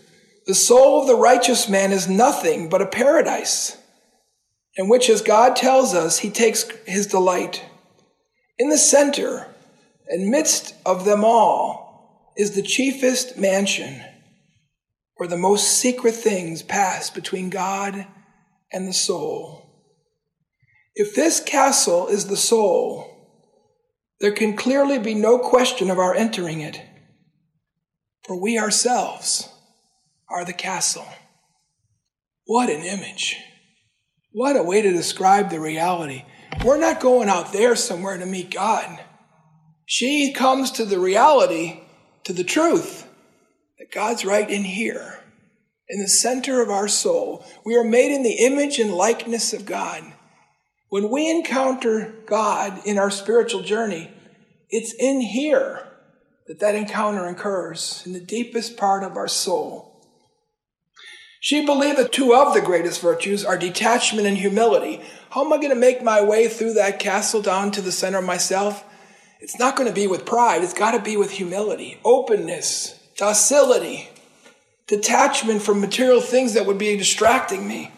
the 0.47 0.55
soul 0.55 1.01
of 1.01 1.09
the 1.09 1.17
righteous 1.17 1.69
man 1.69 1.91
is 1.91 2.09
nothing 2.09 2.69
but 2.69 2.81
a 2.81 2.87
paradise, 2.87 3.77
in 4.77 4.89
which, 4.89 5.11
as 5.11 5.21
God 5.21 5.57
tells 5.57 5.93
us, 5.93 6.21
he 6.21 6.31
takes 6.31 6.71
his 6.87 7.09
delight. 7.09 7.65
In 8.59 8.69
the 8.69 8.79
center 8.79 9.49
and 10.07 10.31
midst 10.31 10.75
of 10.87 11.05
them 11.05 11.25
all 11.25 12.33
is 12.37 12.53
the 12.53 12.63
chiefest 12.63 13.37
mansion, 13.37 14.01
where 15.17 15.29
the 15.29 15.37
most 15.37 15.81
secret 15.81 16.15
things 16.15 16.63
pass 16.63 17.11
between 17.11 17.51
God 17.51 18.07
and 18.73 18.87
the 18.87 18.93
soul. 18.93 19.63
If 20.95 21.15
this 21.15 21.41
castle 21.41 22.07
is 22.07 22.27
the 22.27 22.37
soul, 22.37 23.13
there 24.21 24.33
can 24.33 24.57
clearly 24.57 24.99
be 24.99 25.15
no 25.15 25.39
question 25.39 25.91
of 25.91 25.99
our 25.99 26.15
entering 26.15 26.61
it, 26.61 26.81
for 28.25 28.41
we 28.41 28.59
ourselves 28.59 29.49
are 30.29 30.45
the 30.45 30.53
castle. 30.53 31.07
What 32.45 32.71
an 32.71 32.83
image! 32.83 33.37
What 34.33 34.57
a 34.57 34.63
way 34.63 34.83
to 34.83 34.93
describe 34.93 35.49
the 35.49 35.61
reality. 35.61 36.25
We're 36.65 36.79
not 36.79 37.01
going 37.01 37.29
out 37.29 37.53
there 37.53 37.75
somewhere 37.75 38.19
to 38.19 38.27
meet 38.27 38.51
God. 38.51 39.03
She 39.87 40.33
comes 40.33 40.73
to 40.73 40.85
the 40.85 40.99
reality, 40.99 41.81
to 42.25 42.33
the 42.33 42.45
truth, 42.45 43.09
that 43.79 43.91
God's 43.91 44.25
right 44.25 44.49
in 44.49 44.65
here, 44.65 45.21
in 45.89 46.01
the 46.01 46.09
center 46.09 46.61
of 46.61 46.71
our 46.71 46.89
soul. 46.89 47.47
We 47.65 47.77
are 47.77 47.85
made 47.85 48.15
in 48.15 48.25
the 48.25 48.45
image 48.45 48.79
and 48.79 48.93
likeness 48.93 49.53
of 49.53 49.65
God. 49.65 50.03
When 50.89 51.11
we 51.11 51.31
encounter 51.31 52.15
God 52.27 52.81
in 52.85 52.99
our 52.99 53.11
spiritual 53.11 53.63
journey, 53.63 54.11
it's 54.69 54.93
in 54.99 55.21
here 55.21 55.87
that 56.47 56.61
that 56.61 56.75
encounter 56.75 57.27
occurs, 57.27 58.03
in 58.05 58.13
the 58.13 58.21
deepest 58.21 58.77
part 58.77 59.03
of 59.03 59.17
our 59.17 59.29
soul. 59.29 59.86
She 61.47 61.65
believed 61.65 61.99
that 61.99 62.11
two 62.11 62.35
of 62.35 62.55
the 62.55 62.61
greatest 62.61 63.01
virtues 63.01 63.45
are 63.45 63.57
detachment 63.57 64.27
and 64.27 64.37
humility. 64.37 65.01
How 65.31 65.45
am 65.45 65.53
I 65.53 65.59
going 65.59 65.69
to 65.69 65.77
make 65.77 66.03
my 66.03 66.21
way 66.21 66.49
through 66.49 66.73
that 66.73 66.99
castle 66.99 67.41
down 67.41 67.71
to 67.71 67.81
the 67.81 67.93
center 67.93 68.19
of 68.19 68.25
myself? 68.25 68.85
It's 69.39 69.57
not 69.57 69.77
going 69.77 69.89
to 69.89 69.95
be 69.95 70.09
with 70.09 70.27
pride. 70.27 70.65
It's 70.65 70.75
got 70.75 70.91
to 70.91 71.01
be 71.01 71.17
with 71.17 71.31
humility, 71.31 72.01
openness, 72.05 72.99
docility, 73.17 74.09
detachment 74.89 75.63
from 75.63 75.81
material 75.81 76.21
things 76.21 76.55
that 76.55 76.67
would 76.67 76.79
be 76.79 76.97
distracting 76.97 77.69
me. 77.69 77.93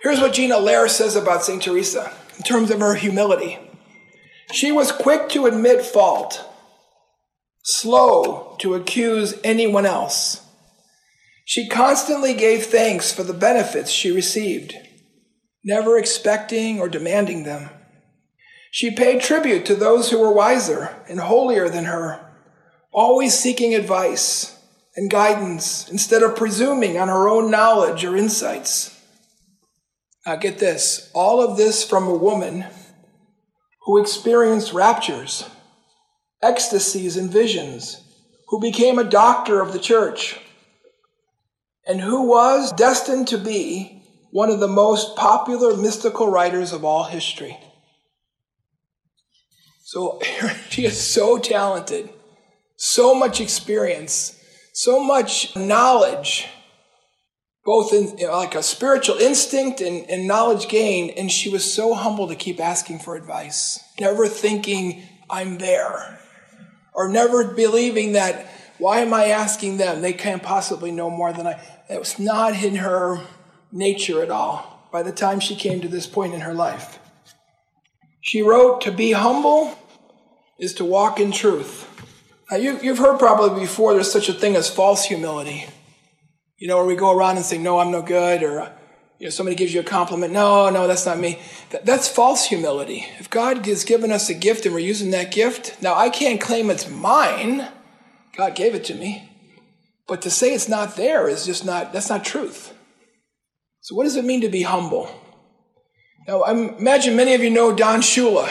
Here's 0.00 0.20
what 0.20 0.34
Gina 0.34 0.56
Loehr 0.56 0.88
says 0.88 1.16
about 1.16 1.42
St. 1.42 1.60
Teresa 1.60 2.12
in 2.36 2.44
terms 2.44 2.70
of 2.70 2.78
her 2.78 2.94
humility. 2.94 3.58
She 4.52 4.70
was 4.70 4.92
quick 4.92 5.28
to 5.30 5.46
admit 5.46 5.84
fault, 5.84 6.48
slow 7.64 8.54
to 8.60 8.74
accuse 8.74 9.34
anyone 9.42 9.86
else 9.86 10.45
she 11.48 11.68
constantly 11.68 12.34
gave 12.34 12.66
thanks 12.66 13.12
for 13.12 13.22
the 13.22 13.32
benefits 13.32 13.88
she 13.88 14.10
received, 14.10 14.74
never 15.62 15.96
expecting 15.96 16.80
or 16.80 16.88
demanding 16.88 17.44
them. 17.44 17.70
She 18.72 18.90
paid 18.90 19.20
tribute 19.20 19.64
to 19.66 19.76
those 19.76 20.10
who 20.10 20.18
were 20.18 20.32
wiser 20.32 20.96
and 21.08 21.20
holier 21.20 21.68
than 21.68 21.84
her, 21.84 22.34
always 22.92 23.32
seeking 23.38 23.76
advice 23.76 24.58
and 24.96 25.08
guidance 25.08 25.88
instead 25.88 26.24
of 26.24 26.34
presuming 26.34 26.98
on 26.98 27.06
her 27.06 27.28
own 27.28 27.48
knowledge 27.48 28.04
or 28.04 28.16
insights. 28.16 29.00
Now, 30.26 30.34
get 30.34 30.58
this 30.58 31.12
all 31.14 31.40
of 31.40 31.56
this 31.56 31.88
from 31.88 32.08
a 32.08 32.16
woman 32.16 32.64
who 33.84 34.00
experienced 34.00 34.72
raptures, 34.72 35.48
ecstasies, 36.42 37.16
and 37.16 37.30
visions, 37.30 38.02
who 38.48 38.60
became 38.60 38.98
a 38.98 39.04
doctor 39.04 39.60
of 39.60 39.72
the 39.72 39.78
church 39.78 40.40
and 41.86 42.00
who 42.00 42.28
was 42.28 42.72
destined 42.72 43.28
to 43.28 43.38
be 43.38 44.02
one 44.30 44.50
of 44.50 44.60
the 44.60 44.68
most 44.68 45.16
popular 45.16 45.76
mystical 45.76 46.28
writers 46.30 46.72
of 46.72 46.84
all 46.84 47.04
history. 47.04 47.56
So 49.84 50.20
she 50.68 50.84
is 50.84 51.00
so 51.00 51.38
talented, 51.38 52.10
so 52.76 53.14
much 53.14 53.40
experience, 53.40 54.38
so 54.72 54.98
much 55.02 55.54
knowledge, 55.56 56.48
both 57.64 57.92
in 57.92 58.18
you 58.18 58.26
know, 58.26 58.36
like 58.36 58.54
a 58.54 58.62
spiritual 58.62 59.16
instinct 59.16 59.80
and, 59.80 60.08
and 60.10 60.26
knowledge 60.26 60.68
gain. 60.68 61.10
And 61.10 61.30
she 61.30 61.48
was 61.48 61.72
so 61.72 61.94
humble 61.94 62.28
to 62.28 62.34
keep 62.34 62.60
asking 62.60 62.98
for 62.98 63.16
advice, 63.16 63.78
never 64.00 64.26
thinking 64.26 65.02
I'm 65.30 65.58
there, 65.58 66.20
or 66.94 67.08
never 67.08 67.44
believing 67.54 68.12
that 68.12 68.46
why 68.78 69.00
am 69.00 69.14
I 69.14 69.26
asking 69.26 69.78
them? 69.78 70.02
They 70.02 70.12
can't 70.12 70.42
possibly 70.42 70.90
know 70.90 71.08
more 71.10 71.32
than 71.32 71.46
I. 71.46 71.60
It 71.88 71.98
was 71.98 72.18
not 72.18 72.62
in 72.62 72.76
her 72.76 73.20
nature 73.70 74.22
at 74.22 74.30
all 74.30 74.88
by 74.92 75.02
the 75.02 75.12
time 75.12 75.40
she 75.40 75.54
came 75.54 75.80
to 75.80 75.88
this 75.88 76.06
point 76.06 76.34
in 76.34 76.40
her 76.40 76.54
life. 76.54 76.98
She 78.20 78.42
wrote, 78.42 78.80
To 78.82 78.90
be 78.90 79.12
humble 79.12 79.78
is 80.58 80.74
to 80.74 80.84
walk 80.84 81.20
in 81.20 81.30
truth. 81.30 81.88
Now, 82.50 82.56
you, 82.56 82.78
you've 82.80 82.98
heard 82.98 83.18
probably 83.18 83.60
before 83.60 83.94
there's 83.94 84.10
such 84.10 84.28
a 84.28 84.32
thing 84.32 84.56
as 84.56 84.68
false 84.70 85.04
humility. 85.04 85.66
You 86.58 86.68
know, 86.68 86.76
where 86.78 86.86
we 86.86 86.96
go 86.96 87.16
around 87.16 87.36
and 87.36 87.44
say, 87.44 87.58
No, 87.58 87.78
I'm 87.78 87.92
no 87.92 88.02
good, 88.02 88.42
or 88.42 88.72
you 89.18 89.26
know, 89.26 89.30
somebody 89.30 89.56
gives 89.56 89.72
you 89.72 89.80
a 89.80 89.84
compliment. 89.84 90.32
No, 90.32 90.68
no, 90.70 90.86
that's 90.86 91.06
not 91.06 91.18
me. 91.18 91.40
That, 91.70 91.86
that's 91.86 92.08
false 92.08 92.46
humility. 92.46 93.06
If 93.18 93.30
God 93.30 93.64
has 93.66 93.84
given 93.84 94.10
us 94.10 94.28
a 94.28 94.34
gift 94.34 94.66
and 94.66 94.74
we're 94.74 94.80
using 94.80 95.10
that 95.12 95.30
gift, 95.30 95.80
now 95.80 95.94
I 95.94 96.10
can't 96.10 96.40
claim 96.40 96.68
it's 96.68 96.88
mine. 96.88 97.68
God 98.36 98.54
gave 98.54 98.74
it 98.74 98.84
to 98.84 98.94
me. 98.94 99.35
But 100.08 100.22
to 100.22 100.30
say 100.30 100.54
it's 100.54 100.68
not 100.68 100.96
there 100.96 101.28
is 101.28 101.44
just 101.44 101.64
not, 101.64 101.92
that's 101.92 102.08
not 102.08 102.24
truth. 102.24 102.72
So, 103.80 103.94
what 103.94 104.04
does 104.04 104.16
it 104.16 104.24
mean 104.24 104.40
to 104.40 104.48
be 104.48 104.62
humble? 104.62 105.10
Now, 106.26 106.42
I 106.42 106.52
imagine 106.52 107.16
many 107.16 107.34
of 107.34 107.42
you 107.42 107.50
know 107.50 107.74
Don 107.74 108.00
Shula. 108.00 108.50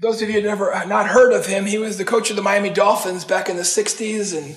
Those 0.00 0.20
of 0.20 0.28
you 0.28 0.40
who 0.40 0.46
never 0.46 0.72
not 0.86 1.06
heard 1.06 1.32
of 1.32 1.46
him, 1.46 1.64
he 1.64 1.78
was 1.78 1.96
the 1.96 2.04
coach 2.04 2.30
of 2.30 2.36
the 2.36 2.42
Miami 2.42 2.70
Dolphins 2.70 3.24
back 3.24 3.48
in 3.48 3.56
the 3.56 3.62
60s 3.62 4.36
and 4.36 4.56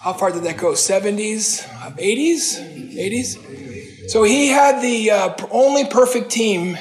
how 0.00 0.12
far 0.12 0.30
did 0.30 0.44
that 0.44 0.56
go? 0.56 0.72
70s, 0.72 1.66
80s, 1.96 2.96
80s. 2.96 4.08
So 4.08 4.22
he 4.22 4.48
had 4.48 4.80
the 4.80 5.10
uh, 5.10 5.34
only 5.50 5.84
perfect 5.84 6.30
team 6.30 6.78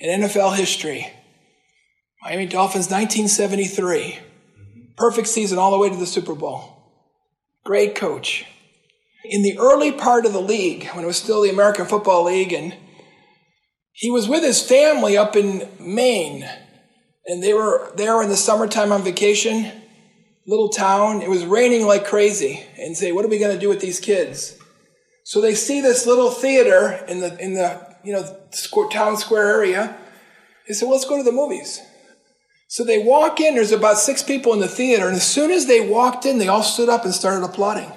in 0.00 0.22
NFL 0.22 0.56
history. 0.56 1.06
Miami 2.22 2.46
Dolphins, 2.46 2.86
1973. 2.90 4.18
Perfect 4.96 5.28
season 5.28 5.58
all 5.58 5.70
the 5.70 5.78
way 5.78 5.90
to 5.90 5.96
the 5.96 6.06
Super 6.06 6.34
Bowl. 6.34 6.81
Great 7.64 7.94
coach. 7.94 8.44
In 9.24 9.42
the 9.42 9.56
early 9.58 9.92
part 9.92 10.26
of 10.26 10.32
the 10.32 10.40
league, 10.40 10.88
when 10.88 11.04
it 11.04 11.06
was 11.06 11.16
still 11.16 11.42
the 11.42 11.50
American 11.50 11.86
Football 11.86 12.24
League, 12.24 12.52
and 12.52 12.74
he 13.92 14.10
was 14.10 14.28
with 14.28 14.42
his 14.42 14.60
family 14.60 15.16
up 15.16 15.36
in 15.36 15.68
Maine, 15.78 16.48
and 17.26 17.40
they 17.40 17.54
were 17.54 17.92
there 17.96 18.20
in 18.20 18.28
the 18.28 18.36
summertime 18.36 18.90
on 18.90 19.04
vacation, 19.04 19.70
little 20.44 20.70
town. 20.70 21.22
It 21.22 21.30
was 21.30 21.44
raining 21.44 21.86
like 21.86 22.04
crazy, 22.04 22.64
and 22.76 22.96
say, 22.96 23.12
"What 23.12 23.24
are 23.24 23.28
we 23.28 23.38
going 23.38 23.54
to 23.54 23.60
do 23.60 23.68
with 23.68 23.80
these 23.80 24.00
kids?" 24.00 24.58
So 25.24 25.40
they 25.40 25.54
see 25.54 25.80
this 25.80 26.04
little 26.04 26.32
theater 26.32 27.04
in 27.06 27.20
the 27.20 27.38
in 27.38 27.54
the 27.54 27.96
you 28.02 28.12
know 28.12 28.88
town 28.90 29.16
square 29.16 29.46
area. 29.46 29.96
They 30.66 30.74
said, 30.74 30.86
well, 30.86 30.94
"Let's 30.94 31.08
go 31.08 31.16
to 31.16 31.22
the 31.22 31.30
movies." 31.30 31.80
So 32.72 32.84
they 32.84 32.96
walk 32.96 33.38
in, 33.38 33.54
there's 33.54 33.70
about 33.70 33.98
six 33.98 34.22
people 34.22 34.54
in 34.54 34.60
the 34.60 34.66
theater, 34.66 35.06
and 35.06 35.14
as 35.14 35.26
soon 35.26 35.50
as 35.50 35.66
they 35.66 35.86
walked 35.86 36.24
in, 36.24 36.38
they 36.38 36.48
all 36.48 36.62
stood 36.62 36.88
up 36.88 37.04
and 37.04 37.12
started 37.12 37.44
applauding. 37.44 37.92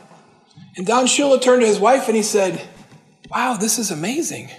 And 0.76 0.86
Don 0.86 1.06
Shula 1.06 1.42
turned 1.42 1.62
to 1.62 1.66
his 1.66 1.80
wife 1.80 2.08
and 2.08 2.18
he 2.18 2.22
said, 2.22 2.62
Wow, 3.32 3.54
this 3.54 3.80
is 3.80 3.90
amazing. 3.90 4.50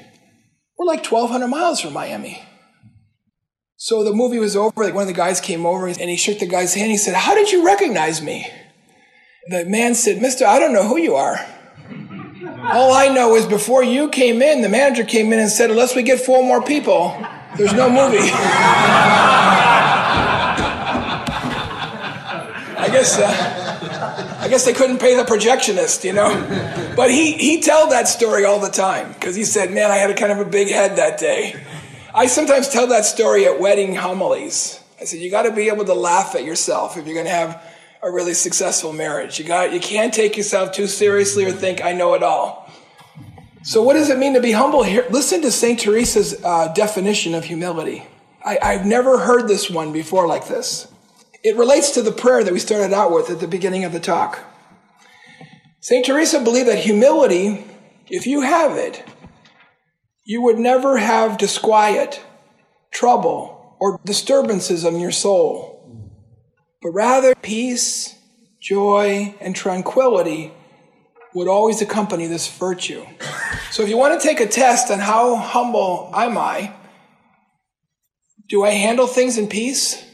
We're 0.78 0.86
like 0.86 1.04
1,200 1.04 1.48
miles 1.48 1.82
from 1.82 1.92
Miami. 1.92 2.42
So 3.76 4.02
the 4.04 4.14
movie 4.14 4.38
was 4.38 4.56
over. 4.56 4.84
Like 4.84 4.94
one 4.94 5.02
of 5.02 5.08
the 5.08 5.12
guys 5.12 5.38
came 5.38 5.66
over 5.66 5.86
and 5.86 5.98
he 5.98 6.16
shook 6.16 6.38
the 6.38 6.46
guy's 6.46 6.72
hand. 6.72 6.90
He 6.90 6.96
said, 6.96 7.14
How 7.14 7.34
did 7.34 7.52
you 7.52 7.66
recognize 7.66 8.22
me? 8.22 8.50
The 9.48 9.66
man 9.66 9.94
said, 9.94 10.22
Mister, 10.22 10.46
I 10.46 10.58
don't 10.58 10.72
know 10.72 10.88
who 10.88 10.96
you 10.96 11.14
are. 11.14 11.36
All 12.62 12.94
I 12.94 13.08
know 13.08 13.34
is 13.34 13.44
before 13.44 13.84
you 13.84 14.08
came 14.08 14.40
in, 14.40 14.62
the 14.62 14.70
manager 14.70 15.04
came 15.04 15.30
in 15.34 15.40
and 15.40 15.50
said, 15.50 15.70
unless 15.70 15.94
we 15.94 16.02
get 16.02 16.20
four 16.20 16.42
more 16.42 16.62
people, 16.62 17.14
there's 17.58 17.74
no 17.74 17.90
movie. 17.90 18.30
I 22.86 22.88
guess, 22.88 23.18
uh, 23.18 24.38
I 24.40 24.46
guess 24.48 24.64
they 24.64 24.72
couldn't 24.72 24.98
pay 24.98 25.16
the 25.16 25.24
projectionist, 25.24 26.04
you 26.04 26.12
know. 26.12 26.30
But 26.94 27.10
he 27.10 27.32
he 27.32 27.60
told 27.60 27.90
that 27.90 28.06
story 28.06 28.44
all 28.44 28.60
the 28.60 28.70
time 28.70 29.12
because 29.12 29.34
he 29.34 29.42
said, 29.42 29.72
"Man, 29.72 29.90
I 29.90 29.96
had 29.96 30.08
a 30.08 30.14
kind 30.14 30.30
of 30.30 30.38
a 30.38 30.44
big 30.44 30.68
head 30.68 30.94
that 30.96 31.18
day." 31.18 31.56
I 32.14 32.28
sometimes 32.28 32.68
tell 32.68 32.86
that 32.86 33.04
story 33.04 33.44
at 33.44 33.58
wedding 33.58 33.96
homilies. 33.96 34.78
I 35.00 35.04
said, 35.04 35.18
"You 35.18 35.32
got 35.32 35.42
to 35.42 35.50
be 35.50 35.68
able 35.68 35.84
to 35.86 35.94
laugh 35.94 36.36
at 36.36 36.44
yourself 36.44 36.96
if 36.96 37.06
you're 37.06 37.14
going 37.14 37.26
to 37.26 37.32
have 37.32 37.60
a 38.04 38.10
really 38.10 38.34
successful 38.34 38.92
marriage. 38.92 39.40
You 39.40 39.44
got 39.44 39.72
you 39.72 39.80
can't 39.80 40.14
take 40.14 40.36
yourself 40.36 40.70
too 40.70 40.86
seriously 40.86 41.44
or 41.44 41.50
think 41.50 41.84
I 41.84 41.92
know 41.92 42.14
it 42.14 42.22
all." 42.22 42.70
So, 43.64 43.82
what 43.82 43.94
does 43.94 44.10
it 44.10 44.18
mean 44.18 44.34
to 44.34 44.40
be 44.40 44.52
humble 44.52 44.84
here? 44.84 45.04
Listen 45.10 45.42
to 45.42 45.50
St. 45.50 45.80
Teresa's 45.80 46.40
uh, 46.44 46.72
definition 46.72 47.34
of 47.34 47.42
humility. 47.42 48.06
I, 48.44 48.58
I've 48.62 48.86
never 48.86 49.18
heard 49.18 49.48
this 49.48 49.68
one 49.68 49.92
before 49.92 50.28
like 50.28 50.46
this. 50.46 50.86
It 51.46 51.54
relates 51.54 51.92
to 51.92 52.02
the 52.02 52.10
prayer 52.10 52.42
that 52.42 52.52
we 52.52 52.58
started 52.58 52.92
out 52.92 53.12
with 53.12 53.30
at 53.30 53.38
the 53.38 53.46
beginning 53.46 53.84
of 53.84 53.92
the 53.92 54.00
talk. 54.00 54.40
St. 55.80 56.04
Teresa 56.04 56.40
believed 56.40 56.68
that 56.68 56.80
humility, 56.80 57.64
if 58.08 58.26
you 58.26 58.40
have 58.40 58.76
it, 58.76 59.04
you 60.24 60.42
would 60.42 60.58
never 60.58 60.96
have 60.96 61.38
disquiet, 61.38 62.20
trouble, 62.92 63.76
or 63.78 64.00
disturbances 64.04 64.84
in 64.84 64.98
your 64.98 65.12
soul, 65.12 66.10
but 66.82 66.90
rather 66.90 67.32
peace, 67.36 68.18
joy, 68.60 69.32
and 69.40 69.54
tranquility 69.54 70.52
would 71.32 71.46
always 71.46 71.80
accompany 71.80 72.26
this 72.26 72.48
virtue. 72.48 73.06
So 73.70 73.84
if 73.84 73.88
you 73.88 73.96
want 73.96 74.20
to 74.20 74.26
take 74.26 74.40
a 74.40 74.48
test 74.48 74.90
on 74.90 74.98
how 74.98 75.36
humble 75.36 76.10
am 76.12 76.36
I, 76.36 76.74
do 78.48 78.64
I 78.64 78.70
handle 78.70 79.06
things 79.06 79.38
in 79.38 79.46
peace 79.46 80.05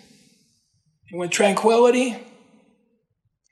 and 1.13 1.21
with 1.21 1.31
tranquility? 1.31 2.17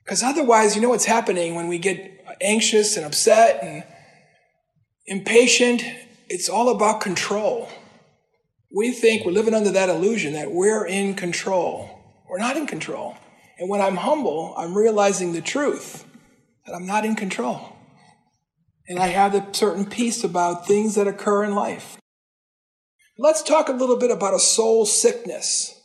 Because 0.03 0.23
otherwise, 0.23 0.75
you 0.75 0.81
know 0.81 0.89
what's 0.89 1.05
happening 1.05 1.55
when 1.55 1.67
we 1.67 1.77
get 1.77 2.25
anxious 2.41 2.97
and 2.97 3.05
upset 3.05 3.63
and 3.63 3.83
impatient? 5.05 5.83
It's 6.27 6.49
all 6.49 6.69
about 6.69 6.99
control. 6.99 7.69
We 8.75 8.91
think 8.91 9.25
we're 9.25 9.31
living 9.31 9.53
under 9.53 9.71
that 9.71 9.89
illusion 9.89 10.33
that 10.33 10.51
we're 10.51 10.85
in 10.85 11.13
control. 11.13 11.99
We're 12.27 12.39
not 12.39 12.57
in 12.57 12.65
control. 12.67 13.15
And 13.59 13.69
when 13.69 13.81
I'm 13.81 13.97
humble, 13.97 14.55
I'm 14.57 14.75
realizing 14.75 15.33
the 15.33 15.41
truth 15.41 16.05
that 16.65 16.73
I'm 16.73 16.87
not 16.87 17.05
in 17.05 17.15
control. 17.15 17.75
And 18.87 18.97
I 18.97 19.07
have 19.07 19.35
a 19.35 19.53
certain 19.53 19.85
peace 19.85 20.23
about 20.23 20.65
things 20.65 20.95
that 20.95 21.07
occur 21.07 21.43
in 21.43 21.53
life. 21.53 21.97
Let's 23.17 23.43
talk 23.43 23.69
a 23.69 23.73
little 23.73 23.97
bit 23.97 24.09
about 24.09 24.33
a 24.33 24.39
soul 24.39 24.85
sickness. 24.85 25.80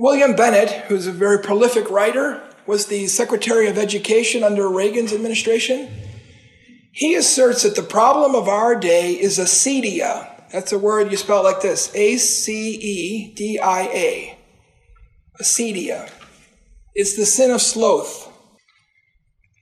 William 0.00 0.36
Bennett, 0.36 0.70
who's 0.86 1.08
a 1.08 1.12
very 1.12 1.40
prolific 1.40 1.90
writer, 1.90 2.40
was 2.66 2.86
the 2.86 3.08
Secretary 3.08 3.66
of 3.66 3.76
Education 3.76 4.44
under 4.44 4.68
Reagan's 4.68 5.12
administration. 5.12 5.90
He 6.92 7.16
asserts 7.16 7.64
that 7.64 7.74
the 7.74 7.82
problem 7.82 8.36
of 8.36 8.46
our 8.46 8.76
day 8.76 9.14
is 9.14 9.40
acedia. 9.40 10.30
That's 10.52 10.70
a 10.70 10.78
word 10.78 11.10
you 11.10 11.16
spell 11.16 11.42
like 11.42 11.62
this 11.62 11.92
A 11.96 12.16
C 12.16 12.74
E 12.76 13.34
D 13.34 13.58
I 13.58 13.82
A. 13.92 14.38
Acedia. 15.42 16.08
It's 16.94 17.16
the 17.16 17.26
sin 17.26 17.50
of 17.50 17.60
sloth, 17.60 18.32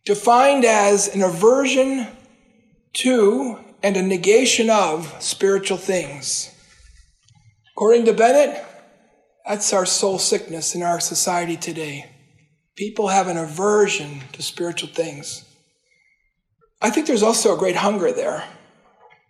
defined 0.05 0.67
as 0.67 1.09
an 1.09 1.23
aversion 1.23 2.09
to 2.95 3.59
and 3.83 3.97
a 3.97 4.03
negation 4.03 4.69
of 4.69 5.15
spiritual 5.19 5.79
things. 5.79 6.55
According 7.75 8.05
to 8.05 8.13
Bennett, 8.13 8.65
that's 9.47 9.73
our 9.73 9.87
soul 9.87 10.19
sickness 10.19 10.75
in 10.75 10.83
our 10.83 10.99
society 10.99 11.57
today. 11.57 12.11
People 12.77 13.09
have 13.09 13.29
an 13.29 13.37
aversion 13.37 14.23
to 14.33 14.43
spiritual 14.43 14.89
things. 14.89 15.45
I 16.83 16.91
think 16.91 17.07
there's 17.07 17.23
also 17.23 17.55
a 17.55 17.59
great 17.59 17.77
hunger 17.77 18.13
there. 18.13 18.45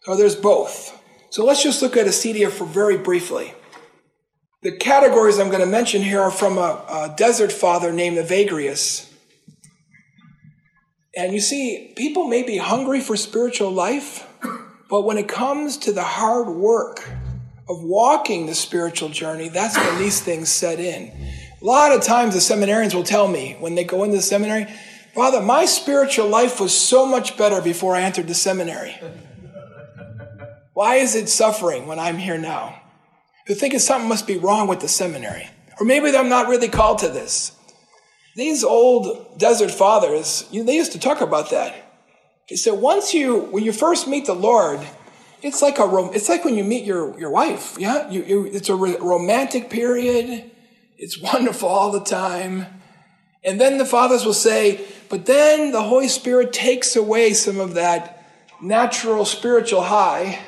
So 0.02 0.16
there's 0.16 0.34
both. 0.34 0.98
So 1.30 1.44
let's 1.44 1.62
just 1.62 1.82
look 1.82 1.96
at 1.96 2.06
acedia 2.06 2.50
for 2.50 2.64
very 2.64 2.96
briefly. 2.96 3.52
The 4.62 4.72
categories 4.72 5.38
I'm 5.38 5.48
going 5.48 5.60
to 5.60 5.66
mention 5.66 6.02
here 6.02 6.20
are 6.20 6.30
from 6.30 6.58
a, 6.58 6.82
a 6.88 7.14
desert 7.16 7.52
father 7.52 7.92
named 7.92 8.16
Evagrius. 8.16 9.12
And 11.14 11.32
you 11.32 11.40
see, 11.40 11.92
people 11.96 12.26
may 12.26 12.42
be 12.42 12.56
hungry 12.56 13.00
for 13.00 13.16
spiritual 13.16 13.70
life, 13.70 14.26
but 14.88 15.02
when 15.02 15.18
it 15.18 15.28
comes 15.28 15.76
to 15.78 15.92
the 15.92 16.02
hard 16.02 16.48
work 16.48 17.08
of 17.68 17.82
walking 17.82 18.46
the 18.46 18.54
spiritual 18.54 19.08
journey, 19.08 19.48
that's 19.48 19.76
when 19.76 19.98
these 19.98 20.20
things 20.20 20.48
set 20.48 20.78
in. 20.78 21.12
A 21.60 21.64
lot 21.64 21.92
of 21.92 22.02
times 22.02 22.34
the 22.34 22.40
seminarians 22.40 22.94
will 22.94 23.02
tell 23.02 23.28
me 23.28 23.56
when 23.58 23.74
they 23.74 23.84
go 23.84 24.04
into 24.04 24.16
the 24.16 24.22
seminary, 24.22 24.66
Father, 25.14 25.40
my 25.40 25.64
spiritual 25.64 26.28
life 26.28 26.60
was 26.60 26.76
so 26.76 27.06
much 27.06 27.38
better 27.38 27.62
before 27.62 27.96
I 27.96 28.02
entered 28.02 28.28
the 28.28 28.34
seminary. 28.34 28.94
Why 30.74 30.96
is 30.96 31.14
it 31.14 31.28
suffering 31.28 31.86
when 31.86 31.98
I'm 31.98 32.18
here 32.18 32.36
now? 32.36 32.82
They're 33.46 33.56
thinking 33.56 33.78
something 33.78 34.08
must 34.08 34.26
be 34.26 34.36
wrong 34.36 34.68
with 34.68 34.80
the 34.80 34.88
seminary. 34.88 35.48
Or 35.80 35.86
maybe 35.86 36.14
I'm 36.14 36.28
not 36.28 36.48
really 36.48 36.68
called 36.68 36.98
to 36.98 37.08
this. 37.08 37.52
These 38.34 38.62
old 38.62 39.38
desert 39.38 39.70
fathers, 39.70 40.46
they 40.52 40.76
used 40.76 40.92
to 40.92 41.00
talk 41.00 41.22
about 41.22 41.50
that. 41.50 41.74
They 42.50 42.56
said 42.56 42.74
once 42.74 43.14
you, 43.14 43.40
when 43.40 43.64
you 43.64 43.72
first 43.72 44.06
meet 44.06 44.26
the 44.26 44.34
Lord, 44.34 44.80
it's 45.46 45.62
like 45.62 45.78
a, 45.78 46.10
it's 46.12 46.28
like 46.28 46.44
when 46.44 46.56
you 46.56 46.64
meet 46.64 46.84
your, 46.84 47.18
your 47.20 47.30
wife. 47.30 47.76
Yeah, 47.78 48.10
you, 48.10 48.24
you, 48.24 48.44
it's 48.46 48.68
a 48.68 48.74
romantic 48.74 49.70
period. 49.70 50.50
It's 50.96 51.20
wonderful 51.20 51.68
all 51.68 51.92
the 51.92 52.00
time. 52.00 52.66
And 53.44 53.60
then 53.60 53.78
the 53.78 53.84
fathers 53.84 54.24
will 54.24 54.34
say, 54.34 54.84
but 55.08 55.26
then 55.26 55.70
the 55.70 55.82
Holy 55.82 56.08
Spirit 56.08 56.52
takes 56.52 56.96
away 56.96 57.32
some 57.32 57.60
of 57.60 57.74
that 57.74 58.24
natural 58.60 59.24
spiritual 59.24 59.82
high 59.82 60.40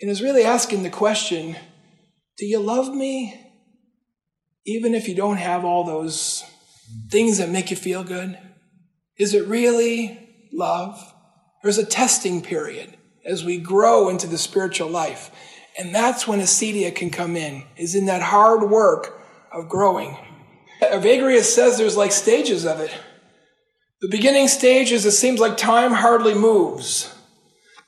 and 0.00 0.10
is 0.10 0.22
really 0.22 0.44
asking 0.44 0.82
the 0.82 0.90
question, 0.90 1.56
do 2.36 2.44
you 2.44 2.58
love 2.58 2.94
me? 2.94 3.34
Even 4.66 4.94
if 4.94 5.08
you 5.08 5.14
don't 5.14 5.38
have 5.38 5.64
all 5.64 5.84
those 5.84 6.44
things 7.10 7.38
that 7.38 7.48
make 7.48 7.70
you 7.70 7.76
feel 7.76 8.04
good? 8.04 8.38
Is 9.18 9.32
it 9.32 9.46
really 9.46 10.48
love? 10.52 11.14
There's 11.62 11.78
a 11.78 11.86
testing 11.86 12.42
period 12.42 12.96
as 13.30 13.44
we 13.44 13.58
grow 13.58 14.08
into 14.08 14.26
the 14.26 14.36
spiritual 14.36 14.88
life. 14.88 15.30
And 15.78 15.94
that's 15.94 16.26
when 16.26 16.40
acedia 16.40 16.94
can 16.94 17.10
come 17.10 17.36
in, 17.36 17.64
is 17.76 17.94
in 17.94 18.06
that 18.06 18.22
hard 18.22 18.68
work 18.68 19.20
of 19.52 19.68
growing. 19.68 20.18
Evagrius 20.82 21.44
says 21.44 21.78
there's 21.78 21.96
like 21.96 22.12
stages 22.12 22.66
of 22.66 22.80
it. 22.80 22.90
The 24.00 24.08
beginning 24.08 24.48
stage 24.48 24.92
is 24.92 25.06
it 25.06 25.12
seems 25.12 25.40
like 25.40 25.56
time 25.56 25.92
hardly 25.92 26.34
moves. 26.34 27.14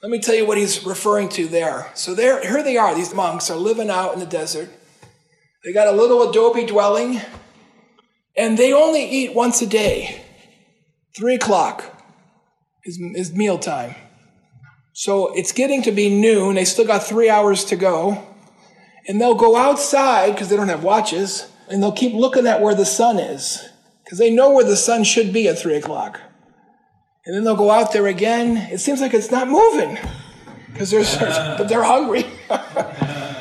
Let 0.02 0.10
me 0.10 0.20
tell 0.20 0.34
you 0.34 0.46
what 0.46 0.58
he's 0.58 0.84
referring 0.84 1.28
to 1.30 1.46
there. 1.48 1.90
So 1.94 2.14
there, 2.14 2.40
here 2.46 2.62
they 2.62 2.76
are. 2.76 2.94
These 2.94 3.14
monks 3.14 3.50
are 3.50 3.56
living 3.56 3.88
out 3.88 4.14
in 4.14 4.20
the 4.20 4.26
desert. 4.26 4.68
They 5.64 5.72
got 5.72 5.88
a 5.88 5.92
little 5.92 6.28
adobe 6.28 6.66
dwelling. 6.66 7.20
And 8.36 8.58
they 8.58 8.72
only 8.72 9.04
eat 9.04 9.34
once 9.34 9.62
a 9.62 9.66
day. 9.66 10.22
Three 11.16 11.34
o'clock 11.34 11.84
is, 12.84 12.98
is 13.14 13.32
meal 13.32 13.58
time. 13.58 13.94
So 14.92 15.34
it's 15.34 15.52
getting 15.52 15.82
to 15.82 15.92
be 15.92 16.08
noon. 16.08 16.54
They 16.54 16.64
still 16.64 16.86
got 16.86 17.02
three 17.02 17.30
hours 17.30 17.64
to 17.66 17.76
go. 17.76 18.26
And 19.08 19.20
they'll 19.20 19.34
go 19.34 19.56
outside 19.56 20.32
because 20.32 20.48
they 20.48 20.56
don't 20.56 20.68
have 20.68 20.84
watches 20.84 21.50
and 21.68 21.82
they'll 21.82 21.92
keep 21.92 22.14
looking 22.14 22.46
at 22.46 22.60
where 22.60 22.74
the 22.74 22.84
sun 22.84 23.18
is 23.18 23.68
because 24.04 24.18
they 24.18 24.30
know 24.30 24.52
where 24.52 24.64
the 24.64 24.76
sun 24.76 25.02
should 25.02 25.32
be 25.32 25.48
at 25.48 25.58
three 25.58 25.74
o'clock. 25.74 26.20
And 27.26 27.34
then 27.34 27.44
they'll 27.44 27.56
go 27.56 27.70
out 27.70 27.92
there 27.92 28.06
again. 28.06 28.56
It 28.70 28.78
seems 28.78 29.00
like 29.00 29.14
it's 29.14 29.30
not 29.30 29.48
moving 29.48 29.98
because 30.72 30.90
they're, 30.90 31.56
but 31.58 31.68
they're 31.68 31.82
hungry. 31.82 32.26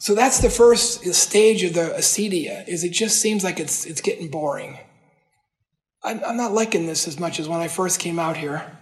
So 0.00 0.14
that's 0.14 0.38
the 0.38 0.50
first 0.50 1.12
stage 1.12 1.64
of 1.64 1.74
the 1.74 1.92
acedia, 1.98 2.66
is 2.68 2.84
it 2.84 2.92
just 2.92 3.20
seems 3.20 3.42
like 3.42 3.58
it's, 3.58 3.84
it's 3.84 4.00
getting 4.00 4.30
boring. 4.30 4.78
I'm, 6.04 6.22
I'm 6.24 6.36
not 6.36 6.52
liking 6.52 6.86
this 6.86 7.08
as 7.08 7.18
much 7.18 7.40
as 7.40 7.48
when 7.48 7.60
I 7.60 7.66
first 7.66 7.98
came 7.98 8.18
out 8.18 8.36
here. 8.36 8.78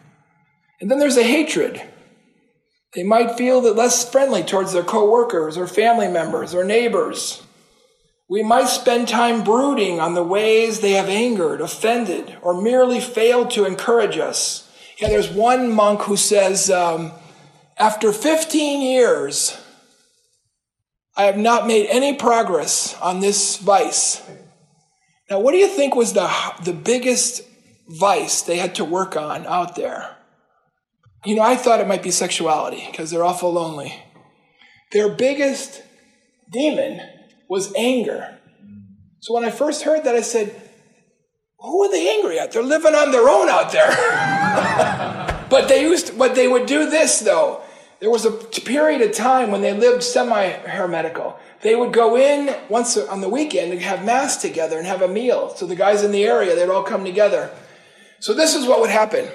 And 0.78 0.90
then 0.90 0.98
there's 0.98 1.16
a 1.16 1.22
hatred. 1.22 1.82
They 2.96 3.02
might 3.02 3.36
feel 3.36 3.60
that 3.60 3.76
less 3.76 4.10
friendly 4.10 4.42
towards 4.42 4.72
their 4.72 4.82
coworkers 4.82 5.58
or 5.58 5.66
family 5.66 6.08
members 6.08 6.54
or 6.54 6.64
neighbors. 6.64 7.42
We 8.26 8.42
might 8.42 8.68
spend 8.68 9.06
time 9.06 9.44
brooding 9.44 10.00
on 10.00 10.14
the 10.14 10.24
ways 10.24 10.80
they 10.80 10.92
have 10.92 11.10
angered, 11.10 11.60
offended, 11.60 12.38
or 12.40 12.60
merely 12.60 13.00
failed 13.00 13.50
to 13.50 13.66
encourage 13.66 14.16
us. 14.16 14.68
Yeah, 14.98 15.08
there's 15.08 15.28
one 15.28 15.70
monk 15.70 16.00
who 16.02 16.16
says, 16.16 16.70
um, 16.70 17.12
after 17.76 18.14
15 18.14 18.80
years, 18.80 19.60
I 21.18 21.24
have 21.24 21.36
not 21.36 21.66
made 21.66 21.88
any 21.88 22.14
progress 22.14 22.98
on 23.02 23.20
this 23.20 23.58
vice. 23.58 24.22
Now, 25.28 25.40
what 25.40 25.52
do 25.52 25.58
you 25.58 25.68
think 25.68 25.94
was 25.94 26.14
the, 26.14 26.30
the 26.64 26.72
biggest 26.72 27.42
vice 27.88 28.40
they 28.40 28.56
had 28.56 28.74
to 28.76 28.86
work 28.86 29.16
on 29.16 29.44
out 29.46 29.76
there? 29.76 30.15
You 31.26 31.34
know, 31.34 31.42
I 31.42 31.56
thought 31.56 31.80
it 31.80 31.88
might 31.88 32.04
be 32.04 32.12
sexuality 32.12 32.86
because 32.88 33.10
they're 33.10 33.24
awful 33.24 33.52
lonely. 33.52 34.00
Their 34.92 35.08
biggest 35.08 35.82
demon 36.52 37.00
was 37.48 37.74
anger. 37.74 38.38
So 39.18 39.34
when 39.34 39.44
I 39.44 39.50
first 39.50 39.82
heard 39.82 40.04
that, 40.04 40.14
I 40.14 40.20
said, 40.20 40.54
Who 41.58 41.82
are 41.82 41.90
they 41.90 42.08
angry 42.16 42.38
at? 42.38 42.52
They're 42.52 42.62
living 42.62 42.94
on 42.94 43.10
their 43.10 43.28
own 43.28 43.48
out 43.48 43.72
there. 43.72 45.46
but 45.50 45.68
they 45.68 45.82
used, 45.82 46.08
to, 46.08 46.12
but 46.14 46.36
they 46.36 46.46
would 46.46 46.66
do 46.66 46.88
this 46.88 47.18
though. 47.18 47.60
There 47.98 48.10
was 48.10 48.24
a 48.24 48.30
period 48.30 49.00
of 49.00 49.12
time 49.12 49.50
when 49.50 49.62
they 49.62 49.72
lived 49.72 50.04
semi 50.04 50.48
hermetical. 50.50 51.40
They 51.62 51.74
would 51.74 51.92
go 51.92 52.16
in 52.16 52.54
once 52.68 52.96
on 52.96 53.20
the 53.20 53.28
weekend 53.28 53.72
and 53.72 53.80
have 53.80 54.04
mass 54.04 54.36
together 54.36 54.78
and 54.78 54.86
have 54.86 55.02
a 55.02 55.08
meal. 55.08 55.56
So 55.56 55.66
the 55.66 55.74
guys 55.74 56.04
in 56.04 56.12
the 56.12 56.24
area, 56.24 56.54
they'd 56.54 56.70
all 56.70 56.84
come 56.84 57.04
together. 57.04 57.50
So 58.20 58.32
this 58.32 58.54
is 58.54 58.64
what 58.64 58.80
would 58.80 58.90
happen. 58.90 59.28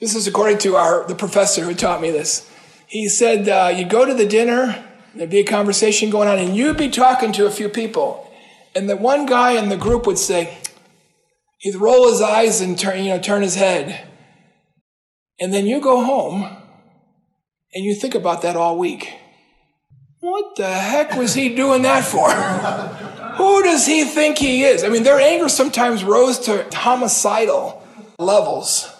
This 0.00 0.14
is 0.14 0.26
according 0.26 0.58
to 0.58 0.76
our 0.76 1.06
the 1.06 1.14
professor 1.14 1.64
who 1.64 1.74
taught 1.74 2.00
me 2.00 2.10
this. 2.10 2.50
He 2.86 3.08
said 3.08 3.48
uh, 3.48 3.72
you'd 3.74 3.90
go 3.90 4.04
to 4.04 4.14
the 4.14 4.26
dinner, 4.26 4.84
there'd 5.14 5.30
be 5.30 5.38
a 5.38 5.44
conversation 5.44 6.10
going 6.10 6.28
on, 6.28 6.38
and 6.38 6.56
you'd 6.56 6.76
be 6.76 6.90
talking 6.90 7.32
to 7.32 7.46
a 7.46 7.50
few 7.50 7.68
people, 7.68 8.30
and 8.74 8.88
the 8.88 8.96
one 8.96 9.26
guy 9.26 9.52
in 9.52 9.68
the 9.68 9.76
group 9.76 10.06
would 10.06 10.18
say, 10.18 10.58
he'd 11.58 11.76
roll 11.76 12.10
his 12.10 12.20
eyes 12.20 12.60
and 12.60 12.78
turn 12.78 13.04
you 13.04 13.10
know 13.10 13.20
turn 13.20 13.42
his 13.42 13.54
head, 13.54 14.08
and 15.40 15.54
then 15.54 15.66
you 15.66 15.80
go 15.80 16.04
home, 16.04 16.42
and 17.72 17.84
you 17.84 17.94
think 17.94 18.14
about 18.14 18.42
that 18.42 18.56
all 18.56 18.76
week. 18.76 19.12
What 20.20 20.56
the 20.56 20.72
heck 20.72 21.16
was 21.16 21.34
he 21.34 21.54
doing 21.54 21.82
that 21.82 22.04
for? 22.04 22.30
Who 23.36 23.62
does 23.62 23.86
he 23.86 24.04
think 24.04 24.38
he 24.38 24.62
is? 24.62 24.84
I 24.84 24.88
mean, 24.88 25.02
their 25.02 25.20
anger 25.20 25.48
sometimes 25.48 26.04
rose 26.04 26.38
to 26.40 26.66
homicidal 26.72 27.82
levels. 28.18 28.93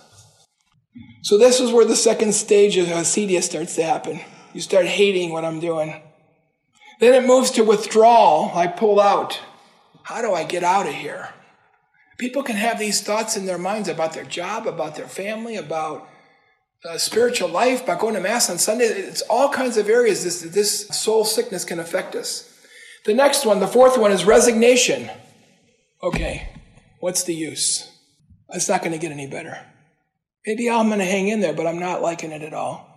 So 1.23 1.39
this 1.39 1.61
is 1.61 1.73
where 1.73 1.85
the 1.85 1.97
second 1.97 2.35
stage 2.35 2.77
of 2.77 2.87
acedia 2.89 3.43
starts 3.43 3.75
to 3.77 3.83
happen. 3.83 4.21
You 4.53 4.61
start 4.61 4.87
hating 4.87 5.33
what 5.33 5.45
I'm 5.45 5.59
doing. 5.59 6.03
Then 7.01 7.15
it 7.15 7.27
moves 7.27 7.51
to 7.53 7.65
withdrawal. 7.65 8.53
I 8.55 8.67
pull 8.67 9.01
out. 9.01 9.41
How 10.05 10.21
do 10.21 10.33
I 10.33 10.45
get 10.45 10.63
out 10.63 10.87
of 10.87 10.95
here? 10.95 11.31
People 12.19 12.43
can 12.43 12.57
have 12.57 12.79
these 12.79 13.03
thoughts 13.03 13.37
in 13.37 13.47
their 13.47 13.59
minds 13.59 13.89
about 13.89 14.13
their 14.13 14.25
job, 14.25 14.67
about 14.67 14.95
their 14.95 15.09
family, 15.09 15.57
about 15.57 16.09
uh, 16.85 16.99
spiritual 16.99 17.49
life, 17.49 17.83
about 17.83 17.99
going 17.99 18.15
to 18.15 18.21
Mass 18.21 18.49
on 18.51 18.59
Sunday. 18.59 18.85
It's 18.85 19.23
all 19.23 19.49
kinds 19.49 19.77
of 19.77 19.89
areas 19.89 20.23
this, 20.23 20.43
this 20.43 20.87
soul 20.89 21.25
sickness 21.25 21.65
can 21.65 21.81
affect 21.81 22.15
us. 22.15 22.51
The 23.05 23.15
next 23.15 23.45
one, 23.45 23.61
the 23.61 23.67
fourth 23.67 23.99
one, 23.99 24.13
is 24.13 24.25
resignation. 24.25 25.11
Okay, 26.03 26.49
what's 27.01 27.25
the 27.25 27.35
use? 27.35 27.91
It's 28.51 28.69
not 28.69 28.81
going 28.81 28.93
to 28.93 28.99
get 28.99 29.11
any 29.11 29.27
better. 29.27 29.59
Maybe 30.47 30.69
I'm 30.69 30.89
going 30.89 30.99
to 30.99 31.05
hang 31.05 31.29
in 31.29 31.41
there, 31.41 31.55
but 31.55 31.67
I'm 31.67 31.79
not 31.79 32.03
liking 32.03 32.33
it 32.33 32.43
at 32.43 32.53
all. 32.53 32.91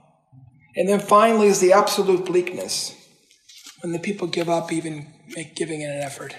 And 0.76 0.88
then 0.88 1.00
finally 1.00 1.48
is 1.48 1.60
the 1.60 1.74
absolute 1.74 2.26
bleakness 2.26 2.94
when 3.82 3.94
the 3.94 4.00
people 4.00 4.28
give 4.28 4.50
up 4.50 4.72
even 4.72 5.08
giving 5.56 5.82
it 5.82 5.90
an 5.90 6.02
effort. 6.02 6.36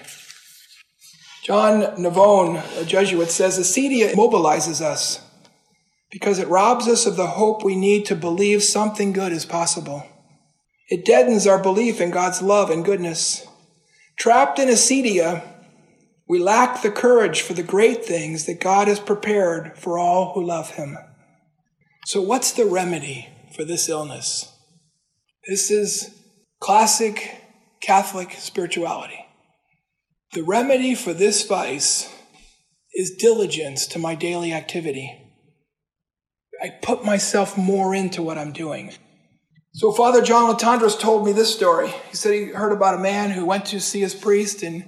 John 1.43 1.81
Navone, 1.97 2.61
a 2.79 2.85
Jesuit, 2.85 3.31
says 3.31 3.57
acedia 3.57 4.13
mobilizes 4.13 4.81
us 4.81 5.21
because 6.11 6.39
it 6.39 6.47
robs 6.47 6.87
us 6.87 7.05
of 7.05 7.15
the 7.15 7.27
hope 7.27 7.63
we 7.63 7.75
need 7.75 8.05
to 8.05 8.15
believe 8.15 8.63
something 8.63 9.13
good 9.13 9.31
is 9.31 9.45
possible. 9.45 10.05
It 10.89 11.05
deadens 11.05 11.47
our 11.47 11.61
belief 11.61 12.01
in 12.01 12.11
God's 12.11 12.41
love 12.41 12.69
and 12.69 12.83
goodness. 12.83 13.45
Trapped 14.17 14.59
in 14.59 14.69
acedia, 14.69 15.43
we 16.29 16.37
lack 16.37 16.83
the 16.83 16.91
courage 16.91 17.41
for 17.41 17.53
the 17.53 17.63
great 17.63 18.05
things 18.05 18.45
that 18.45 18.61
God 18.61 18.87
has 18.87 18.99
prepared 18.99 19.75
for 19.75 19.97
all 19.97 20.33
who 20.33 20.45
love 20.45 20.69
Him. 20.69 20.95
So, 22.05 22.21
what's 22.21 22.51
the 22.51 22.65
remedy 22.65 23.27
for 23.55 23.65
this 23.65 23.89
illness? 23.89 24.55
This 25.47 25.71
is 25.71 26.15
classic 26.61 27.43
Catholic 27.81 28.33
spirituality. 28.33 29.25
The 30.33 30.43
remedy 30.43 30.93
for 30.93 31.13
this 31.13 31.45
vice 31.47 32.13
is 32.93 33.15
diligence 33.17 33.87
to 33.87 33.99
my 33.99 34.13
daily 34.13 34.53
activity. 34.53 35.25
I 36.61 36.69
put 36.69 37.03
myself 37.03 37.57
more 37.57 37.95
into 37.95 38.21
what 38.21 38.37
I'm 38.37 38.51
doing. 38.51 38.91
So, 39.73 39.91
Father 39.91 40.21
John 40.21 40.53
Latendresse 40.53 40.99
told 40.99 41.25
me 41.25 41.31
this 41.31 41.55
story. 41.55 41.87
He 42.11 42.15
said 42.15 42.33
he 42.33 42.45
heard 42.45 42.71
about 42.71 42.95
a 42.95 42.99
man 42.99 43.31
who 43.31 43.45
went 43.45 43.65
to 43.67 43.79
see 43.79 44.01
his 44.01 44.13
priest 44.13 44.61
and 44.61 44.85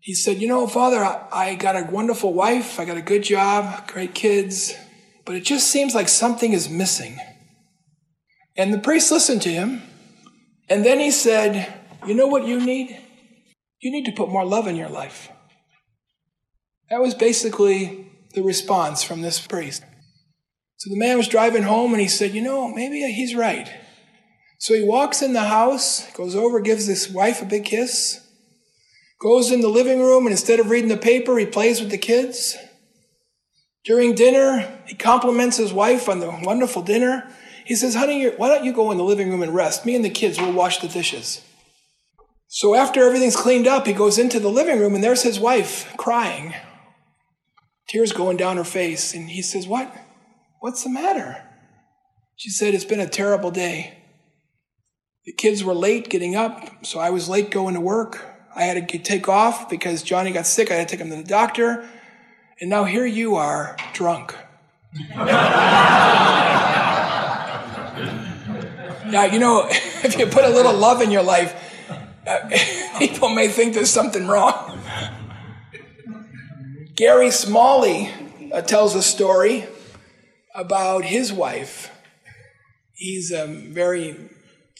he 0.00 0.14
said, 0.14 0.40
You 0.40 0.48
know, 0.48 0.66
Father, 0.66 0.98
I, 0.98 1.28
I 1.32 1.54
got 1.54 1.76
a 1.76 1.90
wonderful 1.90 2.32
wife, 2.32 2.80
I 2.80 2.84
got 2.84 2.96
a 2.96 3.02
good 3.02 3.22
job, 3.22 3.86
great 3.86 4.14
kids, 4.14 4.74
but 5.24 5.36
it 5.36 5.44
just 5.44 5.68
seems 5.68 5.94
like 5.94 6.08
something 6.08 6.52
is 6.52 6.68
missing. 6.68 7.18
And 8.56 8.72
the 8.72 8.78
priest 8.78 9.12
listened 9.12 9.42
to 9.42 9.50
him, 9.50 9.82
and 10.68 10.84
then 10.84 10.98
he 10.98 11.10
said, 11.10 11.72
You 12.06 12.14
know 12.14 12.26
what 12.26 12.46
you 12.46 12.60
need? 12.60 12.98
You 13.80 13.92
need 13.92 14.06
to 14.06 14.12
put 14.12 14.28
more 14.28 14.44
love 14.44 14.66
in 14.66 14.76
your 14.76 14.88
life. 14.88 15.30
That 16.88 17.00
was 17.00 17.14
basically 17.14 18.10
the 18.34 18.42
response 18.42 19.02
from 19.02 19.22
this 19.22 19.44
priest. 19.44 19.84
So 20.78 20.90
the 20.90 20.98
man 20.98 21.18
was 21.18 21.28
driving 21.28 21.62
home 21.62 21.92
and 21.92 22.00
he 22.00 22.08
said, 22.08 22.32
You 22.32 22.42
know, 22.42 22.68
maybe 22.68 23.00
he's 23.12 23.34
right. 23.34 23.70
So 24.58 24.74
he 24.74 24.82
walks 24.82 25.22
in 25.22 25.32
the 25.32 25.44
house, 25.44 26.10
goes 26.12 26.34
over, 26.34 26.60
gives 26.60 26.86
his 26.86 27.10
wife 27.10 27.40
a 27.40 27.46
big 27.46 27.64
kiss, 27.64 28.26
goes 29.20 29.52
in 29.52 29.60
the 29.60 29.68
living 29.68 30.00
room 30.00 30.26
and 30.26 30.32
instead 30.32 30.58
of 30.58 30.70
reading 30.70 30.88
the 30.88 30.96
paper, 30.96 31.38
he 31.38 31.46
plays 31.46 31.80
with 31.80 31.90
the 31.90 31.98
kids. 31.98 32.56
During 33.84 34.14
dinner, 34.14 34.80
he 34.86 34.94
compliments 34.94 35.56
his 35.56 35.72
wife 35.72 36.08
on 36.08 36.20
the 36.20 36.30
wonderful 36.42 36.82
dinner. 36.82 37.30
He 37.64 37.74
says, 37.74 37.94
Honey, 37.94 38.28
why 38.28 38.48
don't 38.48 38.64
you 38.64 38.72
go 38.72 38.90
in 38.90 38.98
the 38.98 39.04
living 39.04 39.30
room 39.30 39.42
and 39.42 39.54
rest? 39.54 39.86
Me 39.86 39.94
and 39.94 40.04
the 40.04 40.10
kids 40.10 40.40
will 40.40 40.52
wash 40.52 40.78
the 40.78 40.88
dishes. 40.88 41.42
So 42.48 42.74
after 42.74 43.04
everything's 43.04 43.36
cleaned 43.36 43.66
up, 43.66 43.86
he 43.86 43.92
goes 43.92 44.18
into 44.18 44.40
the 44.40 44.48
living 44.48 44.80
room 44.80 44.94
and 44.94 45.04
there's 45.04 45.22
his 45.22 45.38
wife 45.38 45.94
crying, 45.96 46.54
tears 47.88 48.12
going 48.12 48.36
down 48.36 48.56
her 48.56 48.64
face. 48.64 49.14
And 49.14 49.30
he 49.30 49.42
says, 49.42 49.66
What? 49.66 49.94
What's 50.60 50.82
the 50.82 50.90
matter? 50.90 51.42
She 52.36 52.50
said, 52.50 52.74
It's 52.74 52.84
been 52.84 53.00
a 53.00 53.08
terrible 53.08 53.50
day. 53.50 53.98
The 55.26 55.32
kids 55.32 55.62
were 55.62 55.74
late 55.74 56.08
getting 56.08 56.34
up, 56.34 56.84
so 56.84 56.98
I 56.98 57.10
was 57.10 57.28
late 57.28 57.50
going 57.50 57.74
to 57.74 57.80
work. 57.80 58.29
I 58.54 58.64
had 58.64 58.88
to 58.88 58.98
take 58.98 59.28
off 59.28 59.70
because 59.70 60.02
Johnny 60.02 60.32
got 60.32 60.46
sick. 60.46 60.70
I 60.70 60.74
had 60.74 60.88
to 60.88 60.96
take 60.96 61.04
him 61.04 61.10
to 61.10 61.16
the 61.16 61.28
doctor. 61.28 61.88
And 62.60 62.68
now 62.68 62.84
here 62.84 63.06
you 63.06 63.36
are, 63.36 63.76
drunk. 63.92 64.34
now, 65.16 65.24
you 69.30 69.38
know, 69.38 69.66
if 69.68 70.18
you 70.18 70.26
put 70.26 70.44
a 70.44 70.50
little 70.50 70.74
love 70.74 71.00
in 71.00 71.10
your 71.10 71.22
life, 71.22 71.54
uh, 72.26 72.50
people 72.98 73.28
may 73.28 73.48
think 73.48 73.74
there's 73.74 73.90
something 73.90 74.26
wrong. 74.26 74.78
Gary 76.96 77.30
Smalley 77.30 78.10
uh, 78.52 78.62
tells 78.62 78.94
a 78.94 79.02
story 79.02 79.66
about 80.54 81.04
his 81.04 81.32
wife. 81.32 81.90
He's 82.94 83.30
a 83.30 83.46
very 83.46 84.16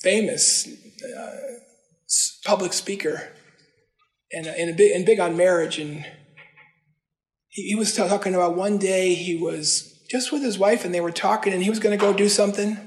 famous 0.03 0.69
uh, 1.17 1.37
public 2.45 2.73
speaker 2.73 3.31
and, 4.33 4.47
uh, 4.47 4.53
and, 4.57 4.77
big, 4.77 4.93
and 4.93 5.07
big 5.07 5.21
on 5.21 5.37
marriage. 5.37 5.79
And 5.79 6.07
he, 7.49 7.69
he 7.69 7.75
was 7.75 7.95
talking 7.95 8.35
about 8.35 8.57
one 8.57 8.79
day 8.79 9.15
he 9.15 9.37
was 9.37 10.03
just 10.11 10.33
with 10.33 10.43
his 10.43 10.59
wife 10.59 10.85
and 10.85 10.95
they 10.95 11.01
were 11.01 11.13
talking 11.13 11.53
and 11.53 11.63
he 11.63 11.71
was 11.71 11.79
going 11.79 11.97
to 11.97 12.05
go 12.05 12.13
do 12.13 12.29
something. 12.29 12.79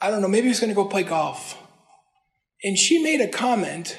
I 0.00 0.10
don't 0.10 0.22
know, 0.22 0.28
maybe 0.28 0.44
he 0.44 0.48
was 0.48 0.60
going 0.60 0.70
to 0.70 0.74
go 0.74 0.84
play 0.84 1.02
golf. 1.02 1.56
And 2.64 2.78
she 2.78 3.02
made 3.02 3.20
a 3.20 3.28
comment 3.28 3.98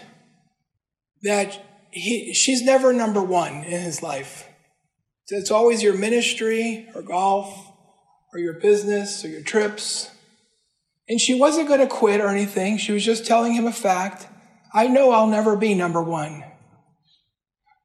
that 1.21 1.61
he, 1.91 2.33
she's 2.33 2.61
never 2.61 2.91
number 2.91 3.21
one 3.21 3.63
in 3.63 3.81
his 3.81 4.01
life. 4.01 4.47
It's 5.27 5.51
always 5.51 5.81
your 5.81 5.97
ministry 5.97 6.87
or 6.93 7.01
golf 7.01 7.71
or 8.33 8.39
your 8.39 8.59
business 8.59 9.23
or 9.23 9.29
your 9.29 9.41
trips. 9.41 10.11
And 11.07 11.19
she 11.19 11.33
wasn't 11.33 11.67
going 11.67 11.79
to 11.79 11.87
quit 11.87 12.21
or 12.21 12.27
anything. 12.27 12.77
She 12.77 12.91
was 12.91 13.05
just 13.05 13.25
telling 13.25 13.53
him 13.53 13.65
a 13.65 13.71
fact. 13.71 14.27
I 14.73 14.87
know 14.87 15.11
I'll 15.11 15.27
never 15.27 15.55
be 15.55 15.75
number 15.75 16.01
one. 16.01 16.43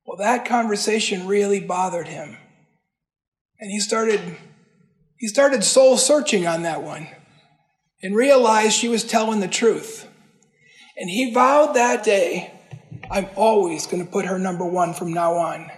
Well, 0.07 0.17
that 0.17 0.47
conversation 0.47 1.27
really 1.27 1.61
bothered 1.61 2.09
him. 2.09 2.39
And 3.61 3.71
he 3.71 3.79
started, 3.79 4.37
he 5.19 5.29
started 5.29 5.65
soul 5.65 5.99
searching 5.99 6.47
on 6.47 6.63
that 6.63 6.83
one 6.83 7.09
and 8.03 8.17
realized 8.17 8.73
she 8.73 8.89
was 8.89 9.05
telling 9.05 9.41
the 9.41 9.49
truth. 9.49 10.09
And 10.97 11.11
he 11.11 11.35
vowed 11.35 11.75
that 11.75 12.05
day, 12.05 12.53
I'm 13.11 13.29
always 13.37 13.87
going 13.87 14.05
to 14.05 14.11
put 14.11 14.25
her 14.25 14.39
number 14.39 14.65
one 14.65 14.95
from 14.95 15.13
now 15.13 15.35
on. 15.35 15.71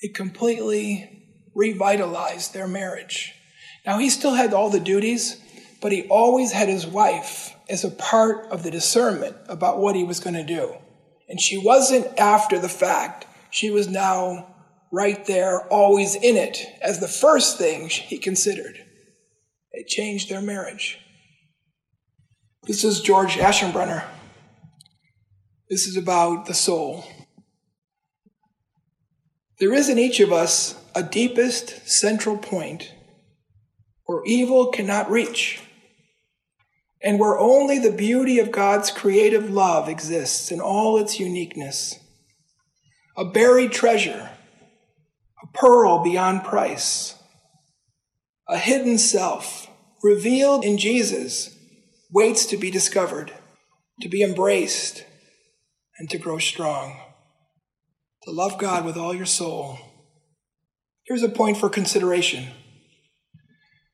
It 0.00 0.14
completely 0.14 1.26
revitalized 1.54 2.54
their 2.54 2.68
marriage. 2.68 3.34
Now, 3.84 3.98
he 3.98 4.08
still 4.08 4.34
had 4.34 4.54
all 4.54 4.70
the 4.70 4.80
duties, 4.80 5.40
but 5.82 5.92
he 5.92 6.06
always 6.08 6.52
had 6.52 6.68
his 6.68 6.86
wife 6.86 7.54
as 7.68 7.84
a 7.84 7.90
part 7.90 8.46
of 8.46 8.62
the 8.62 8.70
discernment 8.70 9.36
about 9.48 9.78
what 9.78 9.96
he 9.96 10.04
was 10.04 10.20
going 10.20 10.34
to 10.34 10.44
do. 10.44 10.74
And 11.28 11.40
she 11.40 11.58
wasn't 11.58 12.18
after 12.18 12.58
the 12.58 12.68
fact. 12.68 13.26
She 13.50 13.70
was 13.70 13.88
now 13.88 14.54
right 14.90 15.24
there, 15.26 15.66
always 15.68 16.14
in 16.14 16.36
it, 16.36 16.64
as 16.80 17.00
the 17.00 17.08
first 17.08 17.58
thing 17.58 17.88
he 17.88 18.18
considered. 18.18 18.78
It 19.72 19.86
changed 19.86 20.30
their 20.30 20.40
marriage. 20.40 20.98
This 22.66 22.84
is 22.84 23.00
George 23.00 23.34
Aschenbrenner. 23.36 24.04
This 25.68 25.86
is 25.86 25.96
about 25.96 26.46
the 26.46 26.54
soul. 26.54 27.04
There 29.60 29.74
is 29.74 29.88
in 29.88 29.98
each 29.98 30.20
of 30.20 30.32
us 30.32 30.74
a 30.94 31.02
deepest 31.02 31.88
central 31.88 32.38
point 32.38 32.92
where 34.04 34.24
evil 34.24 34.68
cannot 34.68 35.10
reach, 35.10 35.60
and 37.02 37.18
where 37.18 37.38
only 37.38 37.78
the 37.78 37.92
beauty 37.92 38.38
of 38.38 38.50
God's 38.50 38.90
creative 38.90 39.50
love 39.50 39.88
exists 39.88 40.50
in 40.50 40.60
all 40.60 40.98
its 40.98 41.20
uniqueness. 41.20 41.98
A 43.16 43.24
buried 43.24 43.72
treasure, 43.72 44.30
a 45.42 45.46
pearl 45.58 46.02
beyond 46.02 46.44
price, 46.44 47.14
a 48.48 48.58
hidden 48.58 48.98
self 48.98 49.68
revealed 50.02 50.64
in 50.64 50.78
Jesus 50.78 51.54
waits 52.10 52.46
to 52.46 52.56
be 52.56 52.70
discovered, 52.70 53.32
to 54.00 54.08
be 54.08 54.22
embraced, 54.22 55.04
and 55.98 56.08
to 56.10 56.18
grow 56.18 56.38
strong. 56.38 56.96
To 58.24 58.30
love 58.30 58.58
God 58.58 58.84
with 58.84 58.96
all 58.96 59.14
your 59.14 59.26
soul. 59.26 59.78
Here's 61.06 61.22
a 61.22 61.28
point 61.28 61.56
for 61.56 61.68
consideration. 61.68 62.48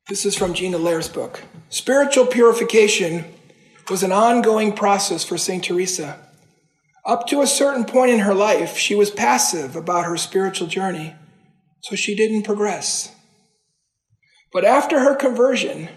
This 0.06 0.26
is 0.26 0.36
from 0.36 0.52
Gina 0.52 0.76
Loehr's 0.76 1.08
book. 1.08 1.40
Spiritual 1.70 2.26
purification 2.26 3.24
was 3.88 4.02
an 4.02 4.12
ongoing 4.12 4.74
process 4.74 5.24
for 5.24 5.38
St. 5.38 5.64
Teresa. 5.64 6.18
Up 7.06 7.26
to 7.28 7.40
a 7.40 7.46
certain 7.46 7.86
point 7.86 8.10
in 8.10 8.18
her 8.18 8.34
life, 8.34 8.76
she 8.76 8.94
was 8.94 9.10
passive 9.10 9.76
about 9.76 10.04
her 10.04 10.18
spiritual 10.18 10.66
journey, 10.66 11.14
so 11.80 11.96
she 11.96 12.14
didn't 12.14 12.42
progress. 12.42 13.14
But 14.52 14.66
after 14.66 15.00
her 15.00 15.14
conversion, 15.16 15.88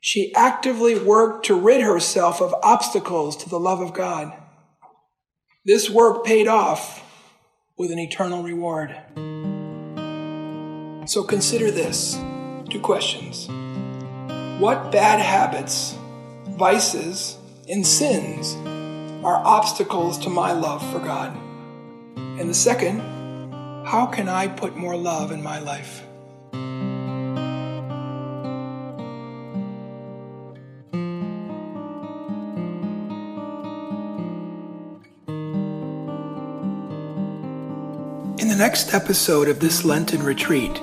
she 0.00 0.34
actively 0.34 0.98
worked 0.98 1.44
to 1.46 1.54
rid 1.54 1.82
herself 1.82 2.40
of 2.40 2.54
obstacles 2.62 3.36
to 3.38 3.50
the 3.50 3.60
love 3.60 3.82
of 3.82 3.92
God. 3.92 4.32
This 5.66 5.90
work 5.90 6.24
paid 6.24 6.48
off 6.48 7.04
with 7.76 7.90
an 7.90 7.98
eternal 7.98 8.42
reward. 8.42 8.96
So 11.06 11.24
consider 11.24 11.70
this 11.70 12.18
two 12.68 12.80
questions. 12.80 13.48
What 14.60 14.92
bad 14.92 15.20
habits, 15.20 15.96
vices, 16.48 17.38
and 17.68 17.86
sins 17.86 18.56
are 19.24 19.36
obstacles 19.44 20.18
to 20.18 20.30
my 20.30 20.52
love 20.52 20.82
for 20.92 20.98
God? 20.98 21.36
And 22.16 22.50
the 22.50 22.54
second, 22.54 23.00
how 23.86 24.06
can 24.06 24.28
I 24.28 24.48
put 24.48 24.76
more 24.76 24.96
love 24.96 25.32
in 25.32 25.42
my 25.42 25.58
life? 25.60 26.02
In 38.40 38.48
the 38.48 38.56
next 38.56 38.94
episode 38.94 39.48
of 39.48 39.60
this 39.60 39.84
Lenten 39.84 40.22
retreat, 40.22 40.80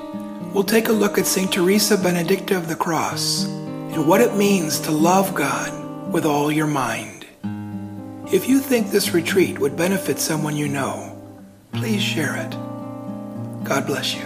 we'll 0.55 0.63
take 0.63 0.87
a 0.87 0.93
look 0.93 1.17
at 1.17 1.27
St. 1.27 1.51
Teresa 1.51 1.97
Benedicta 1.97 2.55
of 2.55 2.69
the 2.69 2.77
Cross 2.77 3.43
and 3.43 4.07
what 4.07 4.21
it 4.21 4.37
means 4.37 4.79
to 4.79 4.91
love 4.91 5.35
God 5.35 6.13
with 6.13 6.25
all 6.25 6.49
your 6.49 6.65
mind. 6.65 7.27
If 8.31 8.47
you 8.47 8.59
think 8.59 8.89
this 8.89 9.13
retreat 9.13 9.59
would 9.59 9.75
benefit 9.75 10.17
someone 10.17 10.55
you 10.55 10.69
know, 10.69 11.21
please 11.73 12.01
share 12.01 12.37
it. 12.37 12.51
God 13.65 13.85
bless 13.85 14.15
you. 14.15 14.23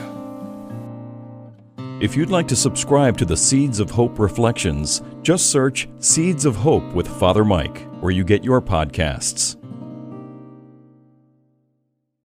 If 1.99 2.15
you'd 2.15 2.29
like 2.29 2.47
to 2.49 2.55
subscribe 2.55 3.17
to 3.17 3.25
the 3.25 3.35
Seeds 3.35 3.79
of 3.79 3.89
Hope 3.89 4.19
Reflections, 4.19 5.01
just 5.23 5.49
search 5.49 5.89
Seeds 5.97 6.45
of 6.45 6.55
Hope 6.55 6.93
with 6.93 7.07
Father 7.07 7.43
Mike 7.43 7.81
where 8.01 8.11
you 8.11 8.23
get 8.23 8.43
your 8.43 8.61
podcasts. 8.61 9.58